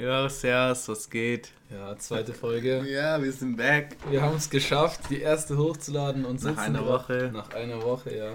[0.00, 1.50] Ja, servus, was geht?
[1.70, 2.84] Ja, zweite Folge.
[2.88, 3.96] Ja, wir sind back.
[4.08, 7.30] Wir haben es geschafft, die erste hochzuladen und Nach sitzen einer gerade- Woche.
[7.32, 8.30] Nach einer Woche, ja.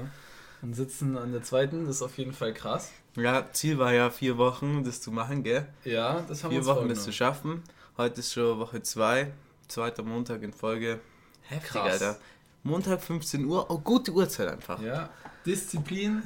[0.62, 2.92] Und sitzen an der zweiten, das ist auf jeden Fall krass.
[3.16, 5.66] Ja, Ziel war ja vier Wochen, das zu machen, gell?
[5.86, 7.64] Ja, das haben wir Vier Wochen das zu schaffen.
[7.98, 9.32] Heute ist schon Woche zwei,
[9.68, 11.00] zweiter Montag in Folge.
[11.44, 11.92] Heftig, Krass.
[11.94, 12.18] Alter.
[12.64, 14.82] Montag 15 Uhr, oh, gute Uhrzeit einfach.
[14.82, 15.10] Ja,
[15.46, 16.22] Disziplin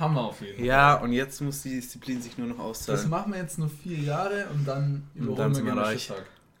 [0.00, 0.64] haben wir auf jeden
[0.96, 3.10] und jetzt muss die Disziplin sich nur noch Das auszahlen.
[3.10, 6.10] machen wir jetzt nur vier Jahre und dann überholen wir reich.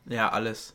[0.06, 0.74] Ja, alles.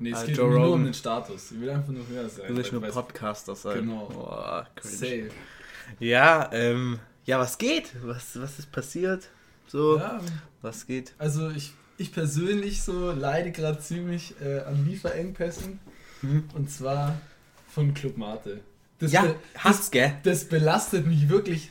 [0.00, 0.84] Nee, es Ah, geht Joe nur um Rogan.
[0.86, 1.52] den Status.
[1.52, 2.46] Ich will einfach nur höher sein.
[2.48, 3.78] Du willst weil nur ich weiß- Podcaster sein.
[3.80, 4.06] Genau.
[4.12, 4.66] Boah.
[4.82, 5.30] Safe.
[6.00, 7.92] Ja, ähm, ja, was geht?
[8.02, 9.28] Was, was ist passiert?
[9.68, 10.20] So, Ja,
[10.62, 11.14] was geht?
[11.18, 15.78] also ich, ich persönlich so leide gerade ziemlich äh, an Lieferengpässen.
[16.22, 16.44] Mhm.
[16.54, 17.14] Und zwar
[17.68, 18.60] von Club Mate.
[18.98, 19.24] Das, Ja,
[19.58, 20.14] hast, gell?
[20.24, 21.70] das belastet mich wirklich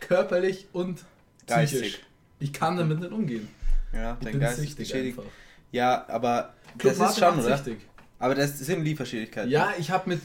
[0.00, 1.04] körperlich und
[1.46, 1.80] Geistig.
[1.80, 2.00] psychisch.
[2.40, 3.48] Ich kann damit nicht umgehen.
[3.92, 5.18] Ja, Ich dein Geist ist süchtig beschädigt.
[5.18, 5.30] einfach.
[5.72, 7.56] Ja, aber Club das ist schon, oder?
[7.56, 7.78] süchtig.
[8.18, 9.50] Aber das sind Lieferschwierigkeiten.
[9.50, 10.20] Ja, ich habe mit.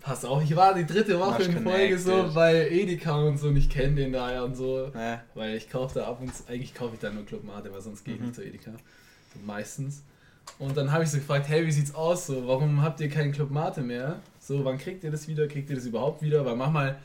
[0.00, 3.56] Pass auf, ich war die dritte Woche in Folge so bei Edeka und so und
[3.56, 4.90] ich kenne den da ja und so.
[4.94, 5.22] Ja.
[5.34, 7.80] Weil ich kaufe da ab und zu, eigentlich kaufe ich da nur Club Mate, weil
[7.80, 8.26] sonst gehe ich Mhm.
[8.26, 8.70] nicht zu Edeka.
[9.34, 10.02] So meistens.
[10.58, 12.46] Und dann habe ich so gefragt, hey, wie sieht's aus so?
[12.46, 14.20] Warum habt ihr keinen Club Mate mehr?
[14.40, 15.46] So, wann kriegt ihr das wieder?
[15.48, 16.44] Kriegt ihr das überhaupt wieder?
[16.46, 16.98] Weil manchmal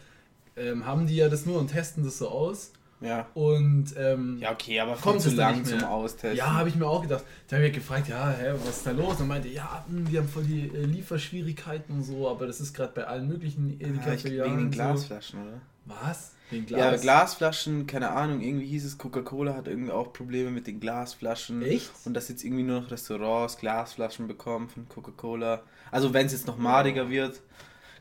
[0.58, 2.72] ähm, haben die ja das nur und testen das so aus.
[3.02, 3.28] Ja.
[3.34, 5.90] Und ähm, Ja, okay, aber Kommt viel zu es dann lang nicht zum mehr?
[5.92, 6.38] Austesten.
[6.38, 7.24] ja, habe ich mir auch gedacht.
[7.50, 9.20] Da habe ich gefragt, ja, hä, was ist da los?
[9.20, 12.74] Und meinte, ja, hm, wir haben voll die äh, Lieferschwierigkeiten und so, aber das ist
[12.74, 14.52] gerade bei allen möglichen ja, ich, Edeka-Filialen.
[14.52, 14.78] wegen den so.
[14.78, 15.62] Glasflaschen, oder?
[15.86, 16.32] Was?
[16.50, 17.02] Wegen Ja, Glas?
[17.02, 21.62] Glasflaschen, keine Ahnung, irgendwie hieß es, Coca-Cola hat irgendwie auch Probleme mit den Glasflaschen.
[21.62, 21.92] Echt?
[22.06, 25.64] Und dass jetzt irgendwie nur noch Restaurants Glasflaschen bekommen von Coca-Cola.
[25.92, 27.42] Also wenn es jetzt noch madiger wird,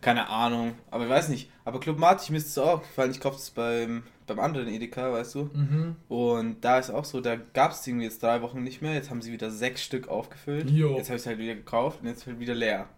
[0.02, 0.74] keine Ahnung.
[0.90, 1.50] Aber ich weiß nicht.
[1.64, 5.12] Aber Club Mate, mir ist es auch gefallen, ich kaufe es beim, beim anderen Edeka,
[5.12, 5.50] weißt du.
[5.54, 5.96] Mhm.
[6.08, 8.92] Und da ist auch so, da gab es irgendwie jetzt drei Wochen nicht mehr.
[8.92, 10.68] Jetzt haben sie wieder sechs Stück aufgefüllt.
[10.68, 10.96] Jo.
[10.96, 12.88] Jetzt habe ich es halt wieder gekauft und jetzt ist halt wieder leer.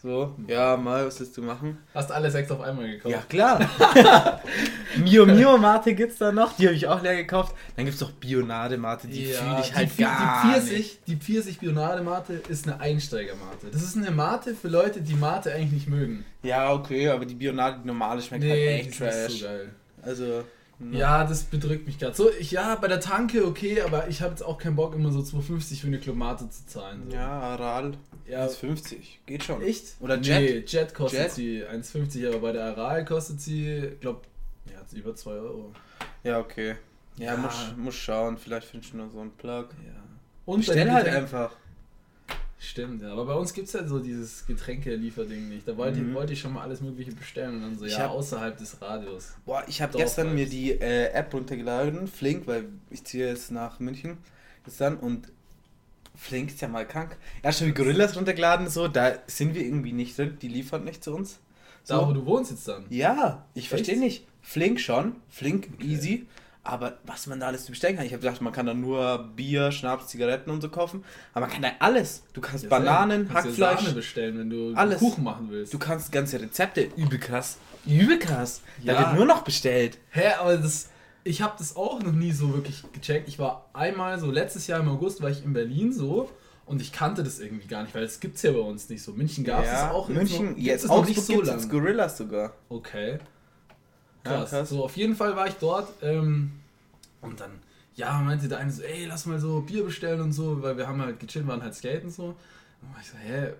[0.00, 1.78] So, ja, mal, was willst du machen?
[1.92, 3.12] Hast alle sechs auf einmal gekauft?
[3.12, 3.68] Ja, klar.
[4.96, 7.56] Mio Mio Mate gibt's da noch, die habe ich auch leer gekauft.
[7.74, 10.68] Dann gibt's noch Bionade Mate, die fühle ich halt die, gar die nicht.
[10.68, 13.72] Pfirsich, Die Pfirsich Bionade Mate ist eine Einsteiger-Mate.
[13.72, 16.24] Das ist eine Mate für Leute, die Mate eigentlich nicht mögen.
[16.44, 19.32] Ja, okay, aber die Bionade, die normale schmeckt halt die echt ist nicht trash.
[19.32, 19.68] so geil.
[20.02, 20.44] Also.
[20.92, 22.14] Ja, das bedrückt mich gerade.
[22.14, 25.10] So, ich, ja, bei der Tanke okay, aber ich habe jetzt auch keinen Bock, immer
[25.10, 27.02] so 2,50 für eine Club Mate zu zahlen.
[27.08, 27.16] So.
[27.16, 27.92] Ja, Aral
[28.28, 28.46] Ja.
[28.46, 29.60] ist 50, geht schon.
[29.62, 29.96] Echt?
[30.00, 30.40] Oder Jet?
[30.40, 31.32] Nee, Jet kostet Jet?
[31.32, 34.22] sie 1,50, aber bei der Aral kostet sie, glaub,
[34.66, 35.72] ja, über 2 Euro.
[36.22, 36.76] Ja, okay.
[37.16, 37.36] Ja, Ja.
[37.38, 39.66] Muss, muss schauen, vielleicht findest du noch so einen Plug.
[39.84, 40.02] Ja.
[40.46, 41.50] Und Bestell halt einfach.
[42.60, 43.12] Stimmt, ja.
[43.12, 45.66] Aber bei uns gibt es halt so dieses Getränke-Lieferding nicht.
[45.68, 46.08] Da wollte, Mhm.
[46.10, 48.56] ich, wollte ich schon mal alles Mögliche bestellen und dann so, Ich ja, hab- außerhalb
[48.58, 49.34] des Radios.
[49.46, 53.78] Boah, ich habe gestern mir die äh, App runtergeladen, Flink, weil ich ziehe jetzt nach
[53.78, 54.18] München
[54.66, 55.30] jetzt dann und
[56.16, 57.16] Flink ist ja mal krank.
[57.44, 61.04] Erst habe ich Gorillas runtergeladen, so, da sind wir irgendwie nicht drin, die liefern nicht
[61.04, 61.38] zu uns.
[61.86, 62.12] Da, wo So.
[62.14, 62.86] du wohnst jetzt dann.
[62.90, 64.26] Ja, ich verstehe nicht.
[64.42, 66.26] Flink schon, Flink easy,
[66.64, 68.04] aber was man da alles bestellen kann.
[68.06, 71.50] Ich habe gedacht, man kann da nur Bier, Schnaps, Zigaretten und so kaufen, aber man
[71.50, 72.22] kann da alles.
[72.32, 74.98] Du kannst Ja, Bananen, kannst Hackfleisch, Sahne bestellen, wenn du Alles.
[74.98, 75.72] Kuchen machen willst.
[75.72, 77.58] du kannst ganze Rezepte, übel krass.
[77.86, 78.60] Übel krass.
[78.84, 78.98] Da Ja.
[79.00, 79.98] wird nur noch bestellt.
[80.10, 80.90] Hä, aber das.
[81.24, 83.28] Ich habe das auch noch nie so wirklich gecheckt.
[83.28, 86.30] Ich war einmal so, letztes Jahr im August war ich in Berlin so
[86.64, 89.12] und ich kannte das irgendwie gar nicht, weil das gibt's ja bei uns nicht so.
[89.12, 91.66] München gab es ja, auch München, jetzt gibt's auch noch nicht so lange.
[91.68, 92.52] Gorillas sogar.
[92.68, 93.18] Okay.
[94.30, 94.50] Ja, Krass.
[94.50, 94.68] krass.
[94.70, 95.88] So, auf jeden Fall war ich dort.
[96.02, 96.52] Ähm,
[97.20, 97.50] und dann,
[97.96, 100.86] ja, meinte der eine so, ey, lass mal so Bier bestellen und so, weil wir
[100.86, 102.24] haben halt gechillt, waren halt skaten so.
[102.26, 102.36] Und
[102.82, 103.52] dann war ich so, hä,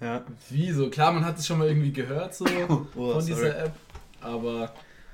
[0.00, 0.22] Ja.
[0.50, 0.90] wie so?
[0.90, 3.24] Klar, man hat es schon mal irgendwie gehört so Oh, von sorry.
[3.24, 3.72] dieser App.
[4.20, 4.72] Aber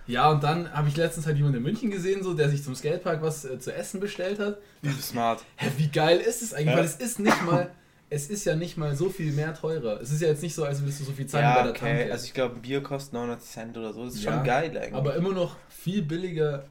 [0.09, 2.75] ja, und dann habe ich letztens halt jemanden in München gesehen, so, der sich zum
[2.75, 4.59] Skatepark was äh, zu essen bestellt hat.
[4.83, 5.45] Übel smart.
[5.57, 6.67] Hä, wie geil ist es eigentlich?
[6.73, 6.77] Ja.
[6.79, 7.71] Weil es ist nicht mal,
[8.13, 10.01] es ist ja nicht mal so viel mehr teurer.
[10.01, 11.71] Es ist ja jetzt nicht so, als würdest du so viel zahlen Ja, bei der
[11.73, 11.97] okay.
[11.99, 12.13] Tanke.
[12.13, 14.05] Also ich glaube, ein Bier kostet 99 Cent oder so.
[14.05, 14.95] Das ist Ja, schon geil eigentlich.
[14.95, 16.65] aber immer noch viel billiger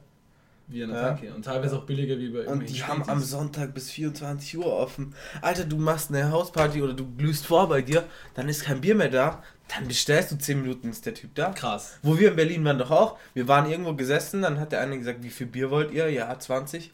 [0.68, 1.08] wie an der Ja.
[1.08, 1.34] Tanke.
[1.34, 3.30] Und teilweise auch billiger wie bei und die haben am Spätis.
[3.30, 5.14] Sonntag bis 24 Uhr offen.
[5.42, 8.94] Alter, du machst eine Hausparty oder du glühst vor bei dir, dann ist kein Bier
[8.94, 9.42] mehr da,
[9.74, 11.50] dann bestellst du 10 Minuten, ist der Typ da.
[11.50, 11.98] Krass.
[12.02, 13.18] Wo wir in Berlin waren doch auch.
[13.34, 16.08] Wir waren irgendwo gesessen, dann hat der eine gesagt, wie viel Bier wollt ihr?
[16.10, 16.92] Ja, 20.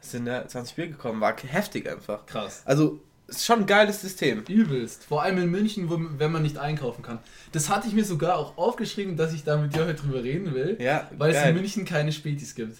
[0.00, 2.24] Es sind ja 20 Bier gekommen, war heftig einfach.
[2.26, 2.62] Krass.
[2.64, 3.00] Also,
[3.36, 4.44] ist schon ein geiles System.
[4.48, 5.04] Übelst.
[5.04, 7.18] Vor allem in München, wo, wenn man nicht einkaufen kann.
[7.52, 10.54] Das hatte ich mir sogar auch aufgeschrieben, dass ich da mit dir heute drüber reden
[10.54, 10.76] will.
[10.80, 11.50] Ja, weil es geil.
[11.50, 12.76] in München keine Spätis gibt.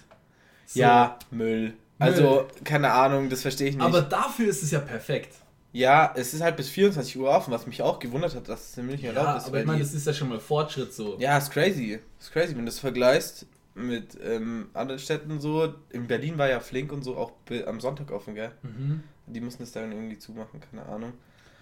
[0.66, 0.80] So.
[0.80, 1.74] Ja, Müll.
[1.98, 3.84] Also, keine Ahnung, das verstehe ich nicht.
[3.84, 5.34] Aber dafür ist es ja perfekt.
[5.72, 8.78] ja, es ist halt bis 24 Uhr offen, was mich auch gewundert hat, dass es
[8.78, 9.46] in München erlaubt Ja, ist.
[9.46, 11.16] aber ich meine, das ist ja schon mal Fortschritt so.
[11.20, 12.00] ja, ist crazy.
[12.18, 13.46] Ist crazy, wenn du das vergleichst.
[13.74, 15.72] mit ähm, anderen Städten so.
[15.90, 17.32] In Berlin war ja Flink und so auch
[17.66, 18.50] am Sonntag offen, gell?
[18.62, 19.02] Mhm.
[19.26, 21.12] Die mussten es dann irgendwie zumachen, keine Ahnung.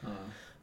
[0.03, 0.09] Ah.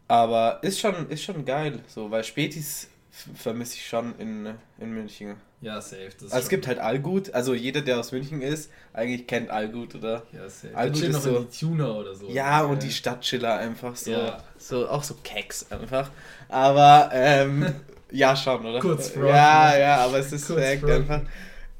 [0.08, 2.90] Aber ist schon, ist schon geil, so, weil Spätis
[3.36, 4.48] vermisse ich schon in,
[4.80, 5.36] in München.
[5.60, 6.10] Ja, safe.
[6.20, 9.96] Das Also es gibt halt Allgut, also jeder, der aus München ist, eigentlich kennt Allgut,
[9.96, 10.24] oder?
[10.32, 10.76] Ja, safe.
[10.78, 12.30] Allgut ist noch so- in die Tuner oder so.
[12.30, 14.44] Ja, und Äh, die Stadtschiller einfach so, Ja.
[14.58, 16.12] so auch so Keks einfach.
[16.48, 17.74] Aber, ähm,
[18.12, 18.80] ja schon, oder?
[18.80, 19.30] Kurz fronten.
[19.30, 21.22] Ja, ja, aber es ist direkt einfach,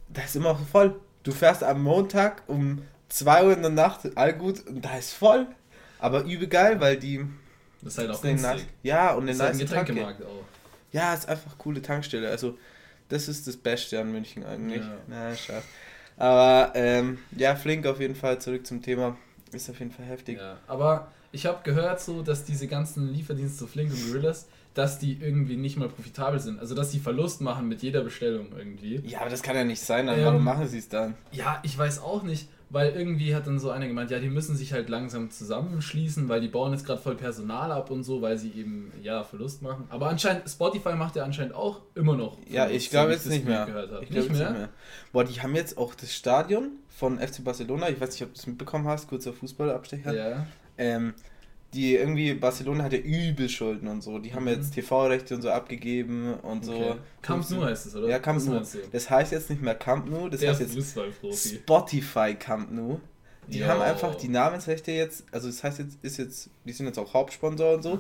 [0.10, 1.00] da ist immer voll.
[1.24, 5.48] Du fährst am Montag um 2 Uhr in der Nacht Allgut und da ist voll.
[6.00, 7.26] Aber übel geil, weil die
[7.82, 9.60] Das ist halt auch den nice, ja und ist halt nice.
[9.62, 10.44] Getränkemarkt auch.
[10.92, 12.30] Ja, ist einfach coole Tankstelle.
[12.30, 12.58] Also,
[13.10, 14.82] das ist das Beste an München eigentlich.
[14.82, 14.98] Ja.
[15.08, 15.64] Na, schade.
[16.18, 19.18] Aber, ähm, ja, Flink auf jeden Fall, zurück zum Thema.
[19.52, 20.38] Ist auf jeden Fall heftig.
[20.38, 25.00] Ja, aber ich habe gehört so, dass diese ganzen Lieferdienste, so Flink und Gorillas, dass
[25.00, 26.60] die irgendwie nicht mal profitabel sind.
[26.60, 29.02] Also, dass die Verlust machen mit jeder Bestellung irgendwie.
[29.06, 31.16] Ja, aber das kann ja nicht sein, dann Ähm, warum machen sie es dann?
[31.32, 34.56] Ja, ich weiß auch nicht, weil irgendwie hat dann so einer gemeint, ja, die müssen
[34.56, 38.38] sich halt langsam zusammenschließen, weil die bauen jetzt gerade voll Personal ab und so, weil
[38.38, 39.86] sie eben, ja, Verlust machen.
[39.90, 42.38] Aber anscheinend, Spotify macht ja anscheinend auch immer noch.
[42.50, 43.68] Ja, ich glaube jetzt nicht mehr.
[44.02, 44.70] Ich glaube nicht mehr?
[45.14, 48.36] Boah, die haben jetzt auch das Stadion von FC Barcelona, ich weiß nicht, ob du
[48.36, 50.14] das mitbekommen hast, kurzer Fußballabstecher.
[50.14, 50.48] Ja.
[50.78, 51.14] Ähm,
[51.78, 54.20] die irgendwie, Barcelona hat ja übel Schulden und so.
[54.20, 54.50] Die haben Mhm.
[54.50, 56.74] jetzt TV-Rechte und so abgegeben und so.
[56.76, 56.96] Okay.
[57.22, 58.10] Camp Nou heißt es, oder?
[58.10, 58.62] Ja, Camp Nou.
[58.92, 60.98] Das heißt jetzt nicht mehr Camp Nou, das Der heißt jetzt.
[61.56, 63.00] Spotify Camp Nou.
[63.48, 63.68] Die Jo.
[63.68, 67.14] haben einfach die Namensrechte jetzt, also das heißt jetzt, ist jetzt, die sind jetzt auch
[67.14, 68.00] Hauptsponsor und so,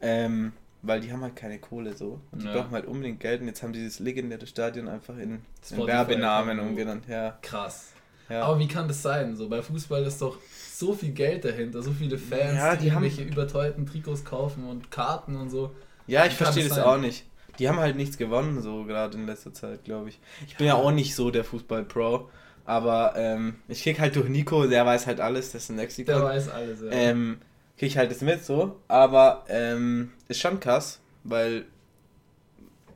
[0.00, 0.52] ähm,
[0.82, 2.20] weil die haben halt keine Kohle so.
[2.32, 2.54] Und die Ja.
[2.54, 6.58] brauchen halt unbedingt Geld und jetzt haben die dieses legendäre Stadion einfach in, in Werbenamen
[6.58, 7.38] umgenannt, ja.
[7.42, 7.90] Krass.
[8.28, 8.42] ja.
[8.42, 9.36] Aber wie kann das sein?
[9.36, 10.38] So bei Fußball ist doch
[10.80, 14.64] so viel Geld dahinter, so viele Fans, Ja, die, die haben- irgendwelche überteuerten Trikots kaufen
[14.64, 15.72] und Karten und so.
[16.06, 16.84] Ja, ich verstehe das sein?
[16.84, 17.24] auch nicht.
[17.58, 20.18] Die haben halt nichts gewonnen, so gerade in letzter Zeit, glaube ich.
[20.46, 22.28] Ich bin ja auch nicht so der Fußball-Pro,
[22.64, 25.84] aber ähm, ich krieg halt durch Nico, der weiß halt alles, das ist ein Der
[25.84, 26.22] Lexikon.
[26.22, 26.80] weiß alles.
[26.80, 26.90] Ja.
[26.90, 27.38] Ähm,
[27.76, 31.66] krieg ich halt das mit so, aber ähm, ist schon krass, weil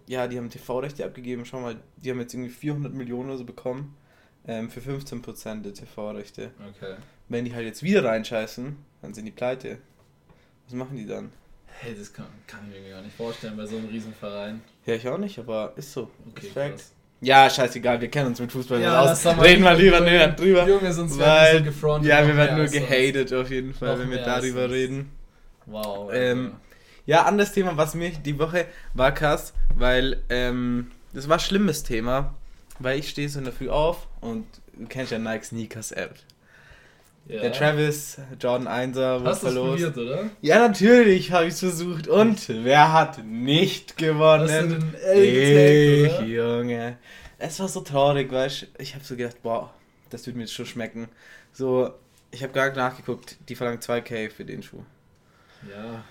[0.06, 3.44] ja, die haben TV-Rechte abgegeben, schau mal, die haben jetzt irgendwie 400 Millionen oder so
[3.44, 3.96] bekommen
[4.46, 6.50] ähm, für 15% der TV-Rechte.
[6.76, 6.94] Okay.
[7.28, 9.78] Wenn die halt jetzt wieder reinscheißen, dann sind die pleite.
[10.66, 11.30] Was machen die dann?
[11.66, 14.62] Hey, das kann, kann ich mir gar nicht vorstellen bei so einem Riesenverein.
[14.86, 16.10] Ja, ich auch nicht, aber ist so.
[16.30, 16.92] Okay, krass.
[17.20, 19.24] Ja, scheißegal, wir kennen uns mit Fußball Ja, aus.
[19.26, 20.68] Reden wir lieber drüber näher drüber.
[20.68, 22.10] Junge, sonst werden weil, wir so gefrontet.
[22.10, 25.10] ja, wir werden nur gehatet auf jeden Fall, wenn wir darüber reden.
[25.66, 26.10] Wow.
[26.12, 26.52] Ähm.
[27.06, 31.82] Ja, anderes Thema, was mich die Woche war krass, weil ähm, das war ein schlimmes
[31.82, 32.34] Thema,
[32.78, 36.14] weil ich stehe so in der Früh auf und du kennst ja Nike Sneakers App.
[37.26, 37.40] Ja.
[37.40, 39.82] Der Travis Jordan 1er wurde Hast verlost.
[39.82, 40.30] probiert, oder?
[40.42, 42.06] Ja, natürlich habe ich es versucht.
[42.08, 44.92] Und wer hat nicht gewonnen?
[44.94, 46.22] Hast Ich, oder?
[46.24, 46.98] Junge.
[47.38, 48.66] Es war so traurig, weißt du.
[48.78, 49.72] Ich habe so gedacht, boah,
[50.10, 51.08] das wird mir jetzt schon schmecken.
[51.52, 51.90] So,
[52.30, 53.36] ich habe gar nicht nachgeguckt.
[53.48, 54.82] Die verlangen 2K für den Schuh.
[55.68, 56.04] Ja.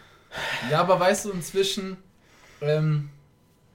[0.72, 1.98] Ja, aber weißt du, inzwischen
[2.62, 3.10] ähm,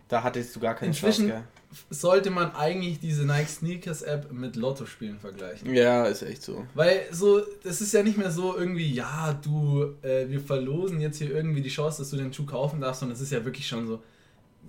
[0.09, 1.45] Da hattest du gar keine Inzwischen- Chance,
[1.91, 5.73] sollte man eigentlich diese Nike Sneakers App mit Lotto-Spielen vergleichen.
[5.73, 5.85] gell?
[5.85, 6.67] Ja, ist echt so.
[6.75, 11.19] Weil so, das ist ja nicht mehr so irgendwie, ja, du, äh, wir verlosen jetzt
[11.19, 13.67] hier irgendwie die Chance, dass du den Schuh kaufen darfst, sondern es ist ja wirklich
[13.67, 14.03] schon so,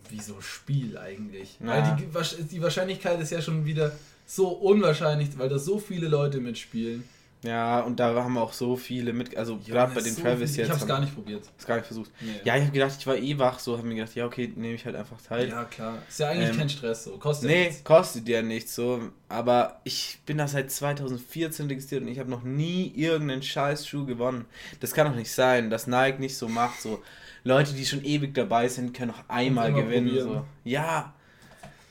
[0.10, 1.58] wie so Spiel eigentlich.
[1.62, 1.68] Ja.
[1.68, 3.92] Weil die, die Wahrscheinlichkeit ist ja schon wieder
[4.26, 7.04] so unwahrscheinlich, weil da so viele Leute mitspielen.
[7.42, 10.60] Ja, und da haben auch so viele mit, also gerade bei den so Travis viel-
[10.60, 10.68] jetzt.
[10.68, 11.44] Ich hab's haben- gar nicht probiert.
[11.58, 12.12] Ist gar nicht versucht.
[12.20, 12.34] Nee.
[12.44, 14.74] Ja, ich habe gedacht, ich war eh wach, so habe mir gedacht, ja, okay, nehme
[14.74, 15.48] ich halt einfach teil.
[15.48, 16.00] ja, klar.
[16.10, 17.12] Ist ja eigentlich Ähm, kein Stress so.
[17.18, 17.84] Kostet ja Nee, nichts.
[17.86, 19.02] kostet ja nichts so.
[19.30, 24.46] Aber ich bin da seit 2014 registriert und ich habe noch nie irgendeinen Scheißschuh gewonnen.
[24.82, 26.82] Das kann doch nicht sein, dass Nike nicht so macht.
[26.82, 27.02] So
[27.46, 30.08] Leute, die schon ewig dabei sind, können noch einmal gewinnen.
[30.10, 30.28] probieren.
[30.28, 30.46] So.
[30.66, 31.14] Ja,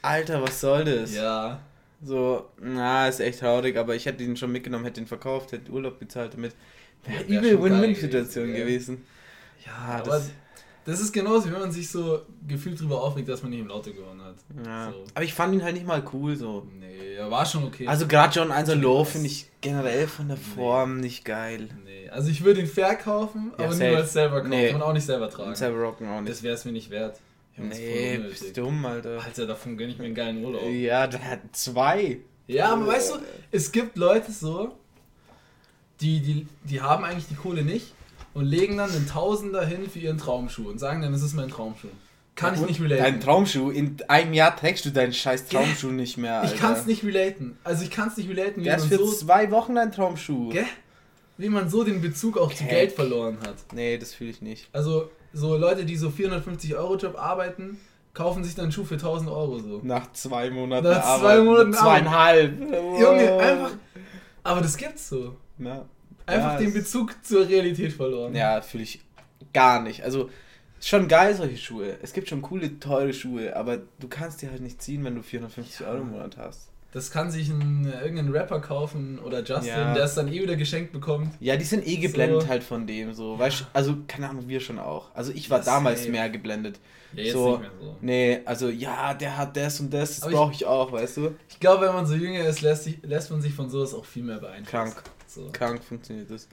[0.02, 1.14] Alter, was soll das?
[1.14, 1.60] Ja.
[2.02, 5.70] So, na, ist echt traurig, aber ich hätte ihn schon mitgenommen, hätte ihn verkauft, hätte
[5.72, 6.54] Urlaub bezahlt damit.
[7.04, 9.04] Wäre Ja, wär übel Win-Win-Situation gewesen.
[9.66, 10.30] Ja, das-
[10.84, 13.66] das, ist genauso, wie wenn man sich so gefühlt drüber aufregt, dass man nicht im
[13.66, 14.36] Lotto gewonnen hat.
[14.64, 14.90] Ja.
[14.92, 15.04] So.
[15.14, 16.66] Aber ich fand ihn halt nicht mal cool so.
[16.78, 17.86] Nee, ja, war schon okay.
[17.86, 20.42] Also gerade John 1 Low finde ich generell von der Nee.
[20.54, 21.68] Form nicht geil.
[21.84, 24.72] nee, also ich würde ihn verkaufen, Ja, aber niemals selber kaufen Nee.
[24.72, 25.48] und auch nicht selber tragen.
[25.50, 26.30] Und selber rocken auch nicht.
[26.32, 27.18] Das wäre es mir nicht wert.
[27.58, 29.20] Ist Nee, bist dumm, Alter.
[29.24, 30.62] Alter, davon gönne ich mir einen geilen Urlaub.
[30.70, 32.18] Ja, der hat zwei.
[32.46, 33.18] Ja, aber weißt du,
[33.50, 34.76] es gibt Leute so,
[36.00, 37.92] die, die, die haben eigentlich die Kohle nicht
[38.34, 41.48] und legen dann einen Tausender hin für ihren Traumschuh und sagen dann, das ist mein
[41.48, 41.88] Traumschuh.
[42.36, 43.02] Kann ich nicht relaten.
[43.02, 46.54] Dein Traumschuh, in einem Jahr trägst du deinen scheiß Traumschuh nicht mehr, Alter.
[46.54, 47.58] ich kann es nicht relaten.
[47.64, 49.90] Also ich kann es nicht relaten, wie Der ist man, für so, zwei Wochen dein
[49.90, 50.50] Traumschuh.
[50.50, 50.66] Gell?
[51.38, 52.70] wie man so den Bezug auch zu Keck.
[52.70, 53.56] Geld verloren hat.
[53.72, 54.68] Nee, das fühle ich nicht.
[54.72, 57.78] Also so Leute, die so 450 Euro Job arbeiten,
[58.14, 59.80] kaufen sich dann einen Schuh für 1000 Euro so.
[59.82, 62.60] Nach zwei Monaten Nach zwei Monaten Zweieinhalb.
[62.60, 63.70] Junge, einfach.
[64.42, 65.36] Aber das gibt's so.
[65.58, 65.84] Ja.
[66.26, 68.34] Einfach Ja, den Bezug zur Realität verloren.
[68.34, 69.00] Ja, fühle ich
[69.52, 70.02] gar nicht.
[70.02, 70.30] Also,
[70.80, 71.96] schon geil, solche Schuhe.
[72.02, 75.22] Es gibt schon coole, teure Schuhe, aber du kannst die halt nicht ziehen, wenn du
[75.22, 76.68] 450 Euro im Monat hast.
[76.92, 79.92] Das kann sich ein, irgendein Rapper kaufen oder Justin, Ja.
[79.94, 81.34] der es dann eh wieder geschenkt bekommt.
[81.38, 82.48] Ja, die sind eh geblendet So.
[82.48, 83.38] halt von dem, so.
[83.38, 85.14] Weißt, also, keine Ahnung, wir schon auch.
[85.14, 86.12] Also, ich war Ja, damals safe.
[86.12, 86.80] mehr geblendet.
[87.12, 87.96] Ja, jetzt so, nicht mehr so.
[88.00, 91.16] Nee, also, ja, der hat das und das, das Aber ich- brauche ich auch, weißt
[91.18, 91.34] du?
[91.50, 94.04] Ich glaube, wenn man so jünger ist, lässt, sich, lässt man sich von sowas auch
[94.06, 94.70] viel mehr beeinflussen.
[94.70, 95.02] Krank.
[95.26, 95.50] So.
[95.52, 96.48] Krank funktioniert das.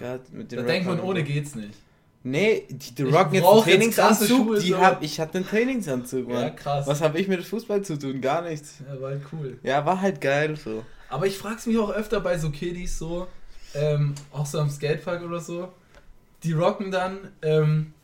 [0.00, 0.18] Ja.
[0.32, 1.74] Mit Da den denkt man, ohne geht's nicht.
[2.22, 4.28] Nee, die, die rocken jetzt einen jetzt Trainingsanzug.
[4.28, 4.78] Schuhe, die so.
[4.78, 6.42] hab, ich hatte einen Trainingsanzug, Mann.
[6.42, 6.86] Ja, krass.
[6.86, 8.20] Was habe ich mit Fußball zu tun?
[8.20, 8.74] Gar nichts.
[8.86, 9.58] Ja, war halt cool.
[9.62, 10.84] Ja, war halt geil so.
[11.08, 13.28] Aber ich frag's mich auch öfter bei so Kiddies so,
[13.74, 15.72] ähm, auch so am Skatepark oder so,
[16.42, 17.94] die rocken dann, ähm,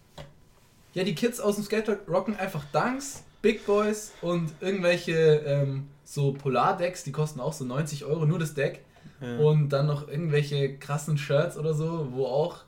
[0.95, 6.33] ja, die Kids aus dem Skatepark rocken einfach Dunks, Big Boys und irgendwelche ähm, so
[6.33, 8.85] Polardecks, die kosten auch so 90 Euro, nur das Deck.
[9.21, 9.39] Ja.
[9.39, 12.65] Und dann noch irgendwelche krassen Shirts oder so, wo auch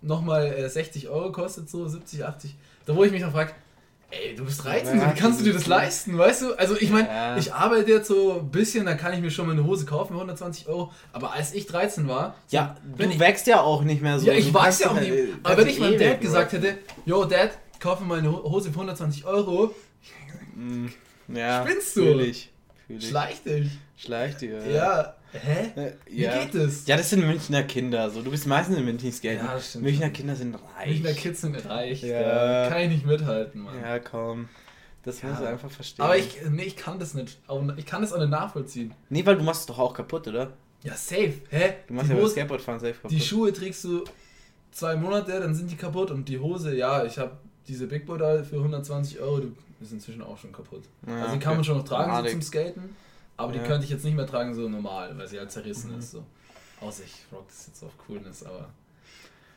[0.00, 2.54] nochmal äh, 60 Euro kostet, so 70, 80.
[2.86, 3.52] Da wo ich mich noch frage,
[4.10, 6.54] ey, du bist 13, Ja, wie kannst du dir das das ist- leisten, weißt du?
[6.54, 7.36] Also ich meine, Ja.
[7.36, 10.14] ich arbeite jetzt so ein bisschen, da kann ich mir schon mal eine Hose kaufen
[10.14, 14.00] für 120 Euro, aber als ich 13 war, ja, du ich, wächst ja auch nicht
[14.00, 14.26] mehr so.
[14.26, 17.24] ja, ich weiß ja auch nicht, kannst aber wenn ich meinem Dad gesagt hätte, yo
[17.26, 17.50] Dad,
[17.80, 19.74] kauf mir mal eine Ho- Hose für 120 Euro,
[20.56, 20.86] Mm,
[21.32, 22.00] Ja, Spinnst du?
[22.02, 22.50] Fühl ich.
[22.86, 23.08] Fühl ich.
[23.08, 23.70] schleich dich.
[23.96, 24.66] Schleich dir.
[24.66, 25.72] Ja, hä?
[25.76, 26.44] Äh, Wie ja.
[26.44, 26.86] geht das?
[26.86, 28.10] Ja, das sind Münchner Kinder.
[28.10, 28.22] So.
[28.22, 29.46] Du bist meistens in München skaten.
[29.46, 29.84] Ja, das stimmt.
[29.84, 30.88] Münchner Kinder sind reich.
[30.88, 32.64] Münchner Kids sind reich, Ja.
[32.64, 33.74] da kann ich nicht mithalten, Mann.
[33.80, 34.48] Ja, komm.
[35.04, 35.28] Das Ja.
[35.28, 36.04] musst du einfach verstehen.
[36.04, 37.38] Aber ich, nee, ich kann das nicht.
[37.76, 38.92] Ich kann das auch nicht nachvollziehen.
[39.08, 40.52] Nee, weil du machst es doch auch kaputt, oder?
[40.82, 41.34] Ja, safe.
[41.50, 41.74] Hä?
[41.86, 43.10] Du machst die, ja beim Hose, Skateboardfahren safe kaputt.
[43.10, 44.04] die Schuhe trägst du
[44.70, 46.10] zwei Monate, dann sind die kaputt.
[46.10, 47.32] Und die Hose, ja, ich habe
[47.66, 50.84] diese Big Boy da für 120 Euro, die ist inzwischen auch schon kaputt.
[51.06, 51.38] Ja, also die okay.
[51.40, 52.96] kann man schon noch tragen so zum Skaten.
[53.38, 53.64] Aber die Ja.
[53.64, 55.98] könnte ich jetzt nicht mehr tragen so normal, weil sie halt zerrissen Mhm.
[56.00, 56.10] ist.
[56.10, 56.24] So.
[56.82, 58.68] Außer ich rock das jetzt auf Coolness, aber.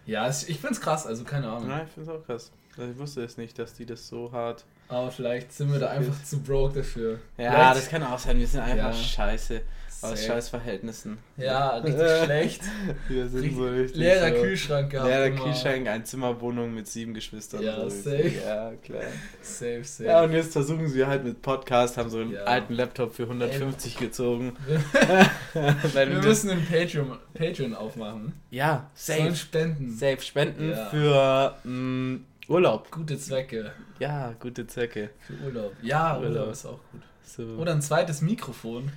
[0.06, 1.68] Ja, es, ich find's krass, also keine Ahnung.
[1.68, 2.52] Nein, ich finde es auch krass.
[2.78, 4.64] Also Ich wusste es nicht, dass die das so hart.
[4.88, 7.20] Aber vielleicht sind wir da einfach zu broke dafür.
[7.38, 8.38] Ja, Vielleicht- das kann auch sein.
[8.40, 8.94] Wir sind einfach Ja.
[8.94, 9.62] scheiße.
[10.04, 11.18] Aus scheiß Verhältnissen.
[11.38, 12.62] Ja, richtig schlecht.
[13.08, 13.98] Wir sind so richtig.
[13.98, 14.42] Leerer so.
[14.42, 15.08] Kühlschrank gehabt.
[15.10, 15.44] Leerer immer.
[15.44, 17.62] Kühlschrank, ein Zimmerwohnung mit sieben Geschwistern.
[17.62, 17.90] Ja, so.
[17.90, 18.32] safe.
[18.46, 19.02] Ja, klar.
[19.42, 20.04] Safe, safe.
[20.10, 22.44] Ja, und jetzt versuchen sie halt mit Podcast, haben so einen Ja.
[22.46, 24.54] alten Laptop für 150 gezogen.
[25.94, 28.34] wir, müssen einen Patreon, Patreon aufmachen.
[28.50, 29.36] Ja, Sollen safe.
[29.36, 29.92] spenden.
[29.98, 30.86] Safe spenden Ja.
[30.86, 32.90] für mh, Urlaub.
[32.92, 35.12] Gute Zwecke Ja, gute Zwecke.
[35.20, 35.74] für Urlaub.
[35.82, 36.52] Ja, Urlaub, Urlaub.
[36.52, 37.02] ist auch gut.
[37.24, 37.44] So.
[37.44, 38.92] Oder ein zweites Mikrofon.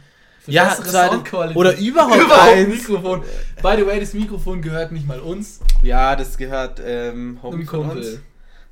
[0.45, 1.57] Für ja, Soundqualität.
[1.57, 2.69] oder überhaupt, Überhaupt ein eins.
[2.89, 3.23] Mikrofon.
[3.63, 7.97] By the way, das Mikrofon gehört nicht mal uns, Ja, das gehört ähm, von Kumpel.
[7.99, 8.19] uns.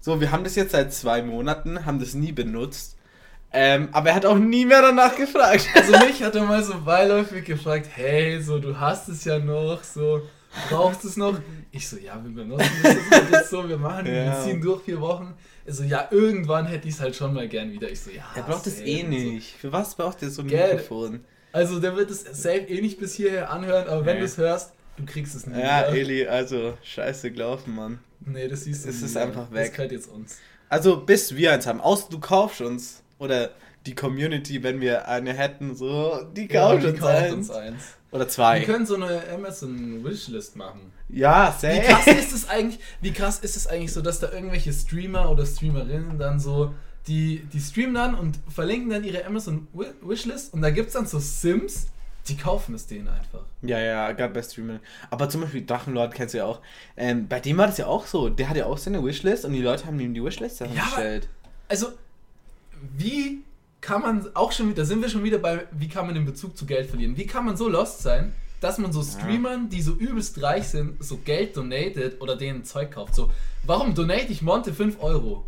[0.00, 2.96] So, wir haben das jetzt seit zwei Monaten, haben das nie benutzt.
[3.54, 5.66] Ähm, aber er hat auch nie mehr danach gefragt.
[5.74, 9.82] Also mich hat er mal so beiläufig gefragt, hey, so du hast es ja noch,
[9.84, 10.22] so
[10.70, 11.38] brauchst du es noch?
[11.70, 14.12] Ich so, ja, wir benutzen das jetzt so, wir machen, Ja.
[14.26, 15.34] wir ziehen durch vier Wochen.
[15.66, 17.90] Also ja, irgendwann hätte ich es halt schon mal gern wieder.
[17.90, 18.24] Ich so, ja.
[18.34, 19.06] Er braucht es eh so.
[19.08, 19.54] nicht.
[19.58, 20.74] Für was braucht er so ein Gell.
[20.74, 21.20] Mikrofon?
[21.52, 24.20] Also der wird es safe eh nicht bis hierher anhören, aber wenn Nee.
[24.20, 25.58] du es hörst, du kriegst es nicht.
[25.58, 25.96] Ja, wieder.
[26.00, 27.98] Eli, also scheiße gelaufen, Mann.
[28.24, 29.66] Nee, das siehst du Es ist einfach weg.
[29.66, 30.38] Das gehört jetzt uns.
[30.68, 31.80] Also bis wir eins haben.
[31.80, 33.02] Außer du kaufst uns.
[33.18, 33.50] Oder
[33.86, 37.32] die Community, wenn wir eine hätten, so, die kauft die uns kauft eins.
[37.34, 37.82] uns eins.
[38.12, 38.60] Oder Wir zwei.
[38.60, 40.92] können so eine Amazon Wishlist machen.
[41.08, 41.80] Ja, Wie safe.
[41.82, 45.44] krass ist es eigentlich, wie krass ist es eigentlich so, dass da irgendwelche Streamer oder
[45.46, 46.74] Streamerinnen dann so,
[47.06, 50.94] die, die streamen dann und verlinken dann ihre Amazon Wi- Wishlist und da gibt es
[50.94, 51.88] dann so Sims,
[52.28, 53.42] die kaufen es denen einfach.
[53.62, 54.78] Ja, ja, gerade bei Streamern.
[55.10, 56.60] Aber zum Beispiel Drachenlord kennst du ja auch.
[56.96, 58.28] Ähm, bei dem war das ja auch so.
[58.28, 61.28] Der hat ja auch seine Wishlist und die Leute haben ihm die Wishlist Ja, gestellt.
[61.68, 61.88] Also,
[62.96, 63.42] wie
[63.80, 66.24] kann man auch schon wieder, da sind wir schon wieder bei, wie kann man den
[66.24, 67.16] Bezug zu Geld verlieren?
[67.16, 71.02] Wie kann man so lost sein, dass man so Streamern, die so übelst reich sind,
[71.02, 73.14] so Geld donatet oder denen Zeug kauft?
[73.16, 73.30] So,
[73.64, 75.44] warum donate ich Monte 5 Euro?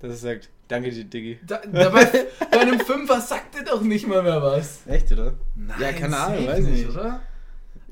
[0.00, 1.38] Dass er sagt, danke dir, Diggi.
[1.46, 2.06] Da, dabei,
[2.50, 4.80] bei einem Fünfer sagt der doch nicht mal mehr was.
[4.86, 5.34] Echt, oder?
[5.54, 6.90] Nein, ja, keine Ahnung, weiß ich nicht.
[6.90, 7.20] oder?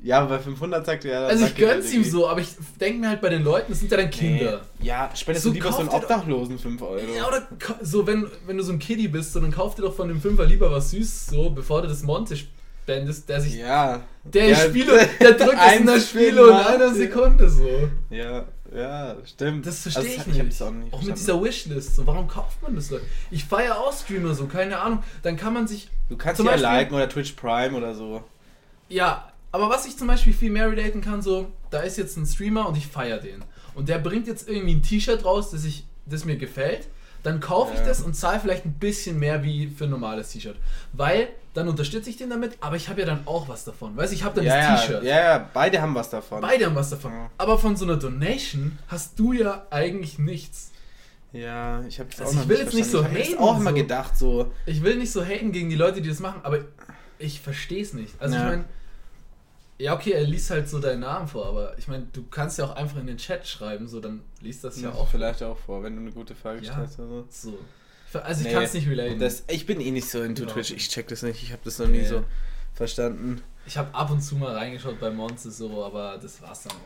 [0.05, 1.21] Ja, aber bei 500 sagt er.
[1.27, 3.91] Also ich gönn's ihm so, aber ich denke mir halt bei den Leuten, das sind
[3.91, 4.61] ja dann Kinder.
[4.77, 4.87] Nee.
[4.87, 6.99] Ja, spendest So du lieber so einen Obdachlosen 5 Euro.
[7.17, 7.47] Ja, oder
[7.81, 10.21] so, wenn, wenn du so ein Kiddie bist, so, dann kauf dir doch von dem
[10.21, 13.55] Fünfer lieber was Süßes, so, bevor du das Monte spendest, der sich.
[13.55, 14.03] Ja.
[14.23, 16.93] Der ja, Spiele, der drückt es in Spiele für und einer.
[16.93, 17.89] Sekunde so.
[18.11, 19.65] Ja, ja, stimmt.
[19.65, 20.39] Das verstehe ich nicht.
[20.39, 23.05] Ich das auch nicht Auch mit dieser Wishlist, so, warum kauft man das, Leute?
[23.31, 25.03] Ich feiere auch Streamer so, keine Ahnung.
[25.23, 25.89] Dann kann man sich.
[26.09, 28.23] Du kannst ja Beispiel- liken oder Twitch Prime oder so.
[28.89, 32.25] Ja, aber was ich zum Beispiel viel mehr relaten kann, so, da ist jetzt ein
[32.25, 33.43] Streamer und ich feiere den.
[33.73, 36.87] Und der bringt jetzt irgendwie ein T-Shirt raus, das, ich, das mir gefällt.
[37.25, 40.55] Dann kaufe ich das und zahle vielleicht ein bisschen mehr wie für ein normales T-Shirt.
[40.93, 43.95] Weil dann unterstütze ich den damit, aber ich habe ja dann auch was davon.
[43.97, 45.03] Weißt du, ich habe dann Ja, das T-Shirt.
[45.03, 46.41] ja, ja, beide haben was davon.
[46.41, 47.11] Beide haben was davon.
[47.13, 47.29] Ja.
[47.37, 50.71] Aber von so einer Donation hast du ja eigentlich nichts.
[51.33, 53.01] Ja, ich habe das Also auch noch ich will jetzt nicht so.
[53.01, 53.75] Ich haten, das auch immer so.
[53.75, 54.51] gedacht, so.
[54.65, 56.59] Ich will nicht so haten gegen die Leute, die das machen, aber
[57.19, 58.13] ich verstehe es nicht.
[58.19, 58.41] Also Ja.
[58.43, 58.65] ich meine,
[59.77, 62.65] ja okay, er liest halt so deinen Namen vor, aber ich meine, du kannst ja
[62.65, 65.07] auch einfach in den Chat schreiben, so dann liest das ja, Ja, auch.
[65.09, 66.71] vielleicht auch vor, wenn du eine gute Frage Ja.
[66.73, 67.57] stellst oder so.
[68.11, 68.19] So.
[68.19, 69.19] Also ich Nee, kann es nicht relaten.
[69.19, 71.61] Das, ich bin eh nicht so into Überhaupt Twitch, ich check das nicht, ich habe
[71.65, 72.05] das noch nie Nee.
[72.07, 72.23] so
[72.73, 73.41] verstanden.
[73.65, 76.77] ich habe ab und zu mal reingeschaut bei Monster so, aber das war's dann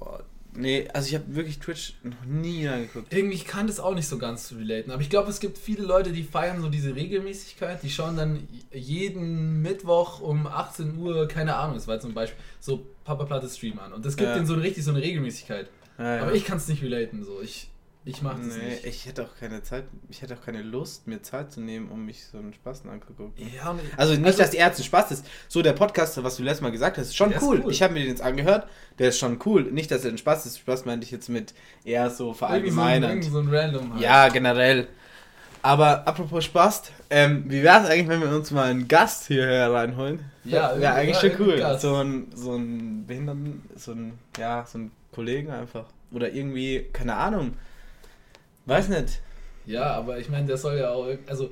[0.00, 0.20] auch.
[0.54, 3.12] Nee, also ich habe wirklich Twitch noch nie angeguckt.
[3.12, 5.84] Irgendwie ich kann das auch nicht so ganz relaten, aber ich glaube, es gibt viele
[5.84, 11.56] Leute, die feiern so diese Regelmäßigkeit, die schauen dann jeden Mittwoch um 18 Uhr, keine
[11.56, 14.34] Ahnung, das war zum Beispiel so Papa Platte Stream an und das gibt Ja.
[14.34, 15.68] denen so richtig so eine Regelmäßigkeit.
[15.98, 16.22] Ja, ja.
[16.22, 17.68] Aber ich kann es nicht relaten, so ich
[18.04, 18.86] ich mach das nee, nicht.
[18.86, 22.06] ich hätte auch keine Zeit, ich hätte auch keine Lust, mir Zeit zu nehmen, um
[22.06, 23.32] mich so einen Spaß anzugucken.
[23.54, 25.26] Ja, Also nicht, Also- dass die Ärzte Spaß ist.
[25.48, 27.60] So der Podcast, was du letztes Mal gesagt hast, ist schon Der ist cool.
[27.64, 27.70] cool.
[27.72, 28.66] Ich habe mir den jetzt angehört,
[28.98, 29.64] der ist schon cool.
[29.64, 30.58] Nicht, dass er ein Spaß ist.
[30.60, 31.52] Spaß meinte ich jetzt mit
[31.84, 33.10] eher so Irgend so, ein, verallgemeinert.
[33.10, 34.02] irgend so ein Random halt.
[34.02, 34.88] Ja, generell.
[35.62, 39.70] Aber apropos Spaß, ähm, wie wäre es eigentlich, wenn wir uns mal einen Gast hierher
[39.70, 40.20] reinholen?
[40.44, 41.58] Ja, wäre eigentlich ja, schon cool.
[41.58, 41.82] Gast.
[41.82, 45.84] So ein, so ein Behinderten, so ein, ja, so ein Kollegen einfach.
[46.12, 47.52] Oder irgendwie, keine Ahnung.
[48.66, 49.20] Weiß nicht.
[49.66, 51.50] Ja, aber ich meine, der soll ja auch, also